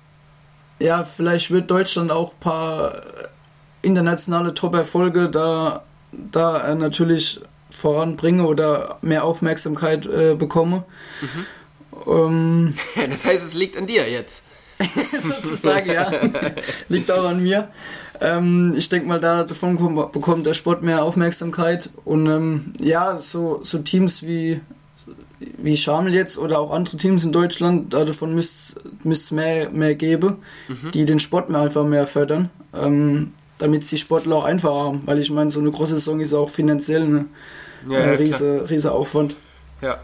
ja, 0.79 1.03
vielleicht 1.03 1.51
wird 1.51 1.69
Deutschland 1.69 2.11
auch 2.11 2.31
ein 2.31 2.39
paar 2.39 3.01
internationale 3.81 4.53
Top-Erfolge 4.53 5.29
da, 5.29 5.83
da 6.11 6.67
äh, 6.67 6.75
natürlich 6.75 7.41
voranbringe 7.69 8.45
oder 8.45 8.97
mehr 9.01 9.23
Aufmerksamkeit 9.23 10.05
äh, 10.05 10.35
bekomme. 10.35 10.83
Mhm. 11.21 11.45
Ähm, 12.07 12.73
das 13.09 13.25
heißt, 13.25 13.45
es 13.45 13.53
liegt 13.55 13.77
an 13.77 13.87
dir 13.87 14.09
jetzt. 14.09 14.43
sozusagen, 15.19 15.89
ja. 15.89 16.11
liegt 16.89 17.09
auch 17.11 17.23
an 17.23 17.41
mir. 17.41 17.69
Ähm, 18.21 18.73
ich 18.75 18.89
denke 18.89 19.07
mal, 19.07 19.19
da 19.19 19.43
davon 19.43 19.77
bekommt 20.11 20.45
der 20.45 20.53
Sport 20.53 20.83
mehr 20.83 21.03
Aufmerksamkeit. 21.03 21.89
Und 22.03 22.27
ähm, 22.27 22.73
ja, 22.79 23.17
so, 23.17 23.59
so 23.63 23.79
Teams 23.79 24.23
wie, 24.23 24.61
wie 25.39 25.77
Schamel 25.77 26.13
jetzt 26.13 26.37
oder 26.37 26.59
auch 26.59 26.71
andere 26.71 26.97
Teams 26.97 27.23
in 27.23 27.31
Deutschland, 27.31 27.93
davon 27.93 28.33
müsste 28.33 28.81
es 29.05 29.31
mehr, 29.31 29.69
mehr 29.69 29.95
geben, 29.95 30.37
mhm. 30.67 30.91
die 30.91 31.05
den 31.05 31.19
Sport 31.19 31.49
mehr 31.49 31.61
einfach 31.61 31.85
mehr 31.85 32.07
fördern. 32.07 32.49
Ähm, 32.73 33.33
damit 33.57 33.89
die 33.89 33.97
Sportler 33.97 34.37
auch 34.37 34.43
einfacher 34.45 34.75
haben. 34.75 35.01
Weil 35.05 35.19
ich 35.19 35.29
meine, 35.31 35.51
so 35.51 35.59
eine 35.59 35.71
große 35.71 35.95
Saison 35.95 36.19
ist 36.19 36.33
auch 36.33 36.49
finanziell 36.49 37.03
eine 37.03 37.25
ja, 37.89 37.99
ja, 37.99 38.11
riese, 38.13 38.69
riese 38.69 38.91
Aufwand. 38.91 39.35
Ja. 39.81 39.99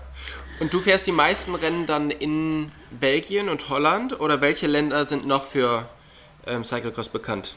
Und 0.59 0.73
du 0.73 0.79
fährst 0.79 1.07
die 1.07 1.11
meisten 1.11 1.55
Rennen 1.55 1.87
dann 1.87 2.11
in 2.11 2.71
Belgien 2.91 3.49
und 3.49 3.69
Holland 3.69 4.19
oder 4.19 4.41
welche 4.41 4.67
Länder 4.67 5.05
sind 5.05 5.25
noch 5.25 5.43
für 5.43 5.89
ähm, 6.45 6.63
Cyclocross 6.63 7.09
bekannt? 7.09 7.55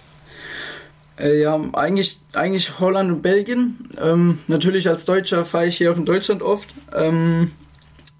Äh, 1.18 1.40
ja, 1.42 1.60
eigentlich, 1.74 2.18
eigentlich 2.32 2.80
Holland 2.80 3.10
und 3.10 3.22
Belgien. 3.22 3.90
Ähm, 4.00 4.38
natürlich 4.48 4.88
als 4.88 5.04
Deutscher 5.04 5.44
fahre 5.44 5.66
ich 5.66 5.76
hier 5.76 5.92
auch 5.92 5.96
in 5.96 6.06
Deutschland 6.06 6.42
oft. 6.42 6.68
Ähm, 6.94 7.52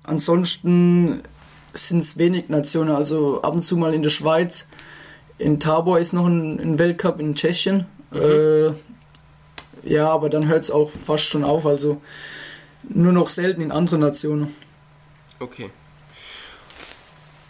ansonsten 0.04 1.22
sind 1.72 2.02
es 2.02 2.18
wenig 2.18 2.48
Nationen, 2.48 2.94
also 2.94 3.42
ab 3.42 3.54
und 3.54 3.62
zu 3.62 3.76
mal 3.76 3.94
in 3.94 4.02
der 4.02 4.10
Schweiz. 4.10 4.68
In 5.38 5.60
Tabor 5.60 5.98
ist 5.98 6.12
noch 6.12 6.26
ein, 6.26 6.60
ein 6.60 6.78
Weltcup 6.78 7.20
in 7.20 7.34
Tschechien. 7.34 7.86
Mhm. 8.10 8.20
Äh, 8.20 8.72
ja, 9.82 10.08
aber 10.08 10.30
dann 10.30 10.48
hört 10.48 10.64
es 10.64 10.70
auch 10.70 10.90
fast 10.90 11.24
schon 11.24 11.44
auf, 11.44 11.66
also 11.66 12.00
nur 12.82 13.12
noch 13.12 13.28
selten 13.28 13.60
in 13.60 13.72
anderen 13.72 14.00
Nationen. 14.00 14.54
Okay. 15.40 15.70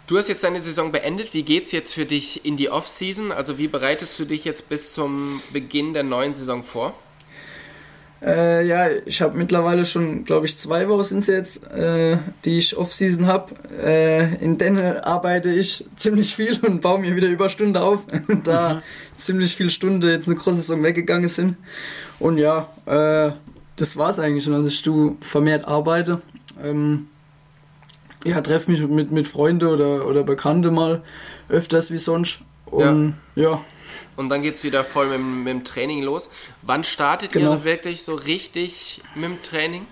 Du 0.07 0.17
hast 0.17 0.27
jetzt 0.27 0.43
deine 0.43 0.61
Saison 0.61 0.91
beendet. 0.91 1.33
Wie 1.33 1.43
geht's 1.43 1.71
jetzt 1.71 1.93
für 1.93 2.05
dich 2.05 2.45
in 2.45 2.57
die 2.57 2.69
Off-Season? 2.69 3.31
Also 3.31 3.57
wie 3.57 3.67
bereitest 3.67 4.19
du 4.19 4.25
dich 4.25 4.45
jetzt 4.45 4.69
bis 4.69 4.93
zum 4.93 5.41
Beginn 5.51 5.93
der 5.93 6.03
neuen 6.03 6.33
Saison 6.33 6.63
vor? 6.63 6.93
Äh, 8.21 8.65
ja, 8.65 8.87
ich 9.05 9.21
habe 9.21 9.37
mittlerweile 9.37 9.85
schon, 9.85 10.23
glaube 10.23 10.45
ich, 10.45 10.57
zwei 10.57 10.87
Wochen 10.89 11.03
sind 11.03 11.19
es 11.19 11.27
jetzt, 11.27 11.71
äh, 11.71 12.17
die 12.43 12.57
ich 12.57 12.77
Off-Season 12.77 13.27
habe. 13.27 13.53
Äh, 13.83 14.35
in 14.43 14.57
denen 14.57 14.97
arbeite 14.97 15.51
ich 15.51 15.85
ziemlich 15.95 16.35
viel 16.35 16.57
und 16.59 16.81
baue 16.81 16.99
mir 16.99 17.15
wieder 17.15 17.27
Überstunden 17.27 17.77
auf, 17.77 18.03
da 18.43 18.75
mhm. 18.75 18.81
ziemlich 19.17 19.55
viele 19.55 19.69
Stunden 19.69 20.07
jetzt 20.09 20.27
eine 20.27 20.37
große 20.37 20.57
Saison 20.57 20.81
weggegangen 20.83 21.29
sind. 21.29 21.57
Und 22.19 22.37
ja, 22.37 22.69
äh, 22.85 23.31
das 23.75 23.95
es 23.95 24.19
eigentlich 24.19 24.43
schon, 24.43 24.53
dass 24.53 24.67
ich 24.67 24.81
du 24.81 25.17
vermehrt 25.21 25.67
arbeite. 25.67 26.21
Ähm, 26.63 27.07
ja, 28.23 28.41
treffe 28.41 28.71
mich 28.71 28.81
mit, 28.87 29.11
mit 29.11 29.27
Freunden 29.27 29.67
oder, 29.67 30.07
oder 30.07 30.23
Bekannte 30.23 30.71
mal 30.71 31.03
öfters 31.49 31.91
wie 31.91 31.97
sonst. 31.97 32.39
Und 32.65 33.15
ja. 33.35 33.43
ja. 33.49 33.65
Und 34.15 34.29
dann 34.29 34.41
geht 34.41 34.55
es 34.55 34.63
wieder 34.63 34.83
voll 34.83 35.09
mit, 35.09 35.19
mit, 35.19 35.47
dem 35.47 35.63
Training 35.63 36.03
los. 36.03 36.29
Wann 36.61 36.83
startet 36.83 37.31
genau. 37.31 37.51
ihr 37.51 37.57
so 37.57 37.63
wirklich 37.65 38.03
so 38.03 38.13
richtig 38.13 39.01
mit 39.13 39.25
dem 39.25 39.43
Training? 39.43 39.85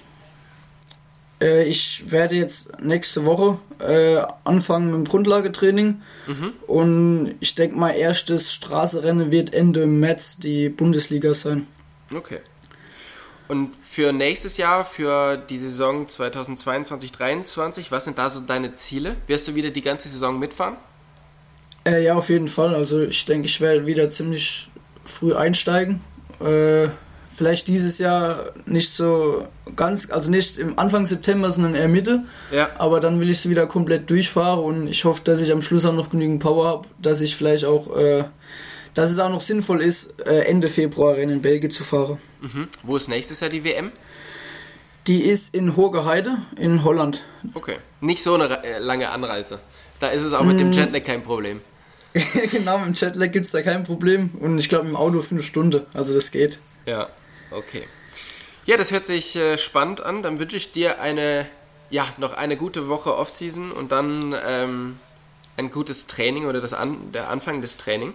Äh, 1.41 1.65
ich 1.65 2.11
werde 2.11 2.35
jetzt 2.35 2.79
nächste 2.81 3.25
Woche 3.25 3.59
äh, 3.79 4.25
anfangen 4.45 4.87
mit 4.87 4.95
dem 4.95 5.05
Grundlagetraining. 5.05 6.01
Mhm. 6.27 6.53
Und 6.67 7.35
ich 7.41 7.55
denke 7.55 7.77
mal, 7.77 7.91
erstes 7.91 8.53
Straßenrennen 8.53 9.31
wird 9.31 9.53
Ende 9.53 9.85
März 9.85 10.37
die 10.37 10.69
Bundesliga 10.69 11.33
sein. 11.33 11.67
Okay. 12.13 12.39
Und 13.49 13.75
für 13.83 14.13
nächstes 14.13 14.57
Jahr, 14.57 14.85
für 14.85 15.35
die 15.37 15.57
Saison 15.57 16.07
2022-2023, 16.07 17.87
was 17.89 18.05
sind 18.05 18.17
da 18.17 18.29
so 18.29 18.39
deine 18.39 18.75
Ziele? 18.75 19.17
Wirst 19.27 19.47
du 19.47 19.55
wieder 19.55 19.69
die 19.69 19.81
ganze 19.81 20.07
Saison 20.07 20.39
mitfahren? 20.39 20.77
Äh, 21.85 22.03
ja, 22.03 22.15
auf 22.15 22.29
jeden 22.29 22.47
Fall. 22.47 22.75
Also 22.75 23.01
ich 23.01 23.25
denke, 23.25 23.47
ich 23.47 23.59
werde 23.61 23.85
wieder 23.85 24.09
ziemlich 24.09 24.69
früh 25.05 25.33
einsteigen. 25.33 26.01
Äh, 26.39 26.89
vielleicht 27.29 27.67
dieses 27.67 27.99
Jahr 27.99 28.51
nicht 28.65 28.93
so 28.93 29.47
ganz, 29.75 30.09
also 30.11 30.29
nicht 30.29 30.57
im 30.57 30.77
Anfang 30.79 31.05
September, 31.05 31.51
sondern 31.51 31.75
eher 31.75 31.87
Mitte. 31.87 32.23
Ja. 32.51 32.69
Aber 32.77 32.99
dann 32.99 33.19
will 33.19 33.29
ich 33.29 33.39
es 33.39 33.49
wieder 33.49 33.67
komplett 33.67 34.09
durchfahren 34.09 34.63
und 34.63 34.87
ich 34.87 35.03
hoffe, 35.05 35.21
dass 35.23 35.41
ich 35.41 35.51
am 35.51 35.61
Schluss 35.61 35.85
auch 35.85 35.93
noch 35.93 36.09
genügend 36.09 36.41
Power 36.41 36.67
habe, 36.67 36.87
dass 37.01 37.21
ich 37.21 37.35
vielleicht 37.35 37.65
auch 37.65 37.95
äh, 37.95 38.25
dass 38.93 39.09
es 39.09 39.19
auch 39.19 39.29
noch 39.29 39.41
sinnvoll 39.41 39.81
ist, 39.81 40.21
äh, 40.25 40.41
Ende 40.41 40.69
Februar 40.69 41.17
in 41.17 41.41
Belgien 41.41 41.71
zu 41.71 41.83
fahren. 41.83 42.19
Mhm. 42.41 42.67
Wo 42.83 42.95
ist 42.95 43.09
nächstes 43.09 43.39
Jahr 43.39 43.49
die 43.49 43.63
WM? 43.63 43.91
Die 45.07 45.23
ist 45.23 45.53
in 45.53 45.75
Hogeheide 45.75 46.37
in 46.55 46.83
Holland. 46.83 47.23
Okay. 47.53 47.77
Nicht 48.01 48.23
so 48.23 48.35
eine 48.35 48.63
äh, 48.63 48.79
lange 48.79 49.09
Anreise. 49.09 49.59
Da 49.99 50.09
ist 50.09 50.21
es 50.21 50.33
auch 50.33 50.43
mit 50.43 50.59
dem 50.59 50.69
mm. 50.69 50.73
Jetlag 50.73 51.03
kein 51.03 51.23
Problem. 51.23 51.61
genau, 52.51 52.77
mit 52.79 52.87
dem 52.87 52.93
Jetlag 52.93 53.31
gibt 53.31 53.45
es 53.45 53.51
da 53.51 53.61
kein 53.61 53.83
Problem. 53.83 54.31
Und 54.39 54.59
ich 54.59 54.69
glaube 54.69 54.87
im 54.87 54.95
Auto 54.95 55.21
für 55.21 55.35
eine 55.35 55.43
Stunde. 55.43 55.85
Also 55.93 56.13
das 56.13 56.31
geht. 56.31 56.59
Ja, 56.85 57.09
okay. 57.51 57.83
Ja, 58.65 58.77
das 58.77 58.91
hört 58.91 59.05
sich 59.05 59.35
äh, 59.35 59.57
spannend 59.57 60.01
an. 60.01 60.23
Dann 60.23 60.39
wünsche 60.39 60.55
ich 60.55 60.71
dir 60.71 61.01
eine, 61.01 61.47
ja, 61.89 62.07
noch 62.17 62.33
eine 62.33 62.55
gute 62.55 62.87
Woche 62.87 63.15
Offseason 63.17 63.71
und 63.71 63.91
dann 63.91 64.35
ähm, 64.45 64.99
ein 65.57 65.69
gutes 65.71 66.07
Training 66.07 66.45
oder 66.45 66.61
das 66.61 66.73
an, 66.73 67.11
der 67.11 67.29
Anfang 67.29 67.61
des 67.61 67.77
Trainings. 67.77 68.13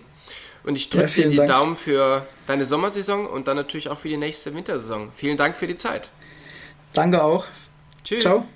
Und 0.64 0.76
ich 0.76 0.90
drücke 0.90 1.06
ja, 1.06 1.22
dir 1.22 1.28
die 1.28 1.36
Dank. 1.36 1.48
Daumen 1.48 1.76
für 1.76 2.26
deine 2.46 2.64
Sommersaison 2.64 3.26
und 3.26 3.48
dann 3.48 3.56
natürlich 3.56 3.88
auch 3.88 3.98
für 3.98 4.08
die 4.08 4.16
nächste 4.16 4.54
Wintersaison. 4.54 5.12
Vielen 5.16 5.36
Dank 5.36 5.56
für 5.56 5.66
die 5.66 5.76
Zeit. 5.76 6.10
Danke 6.92 7.22
auch. 7.22 7.46
Tschüss. 8.04 8.22
Ciao. 8.22 8.46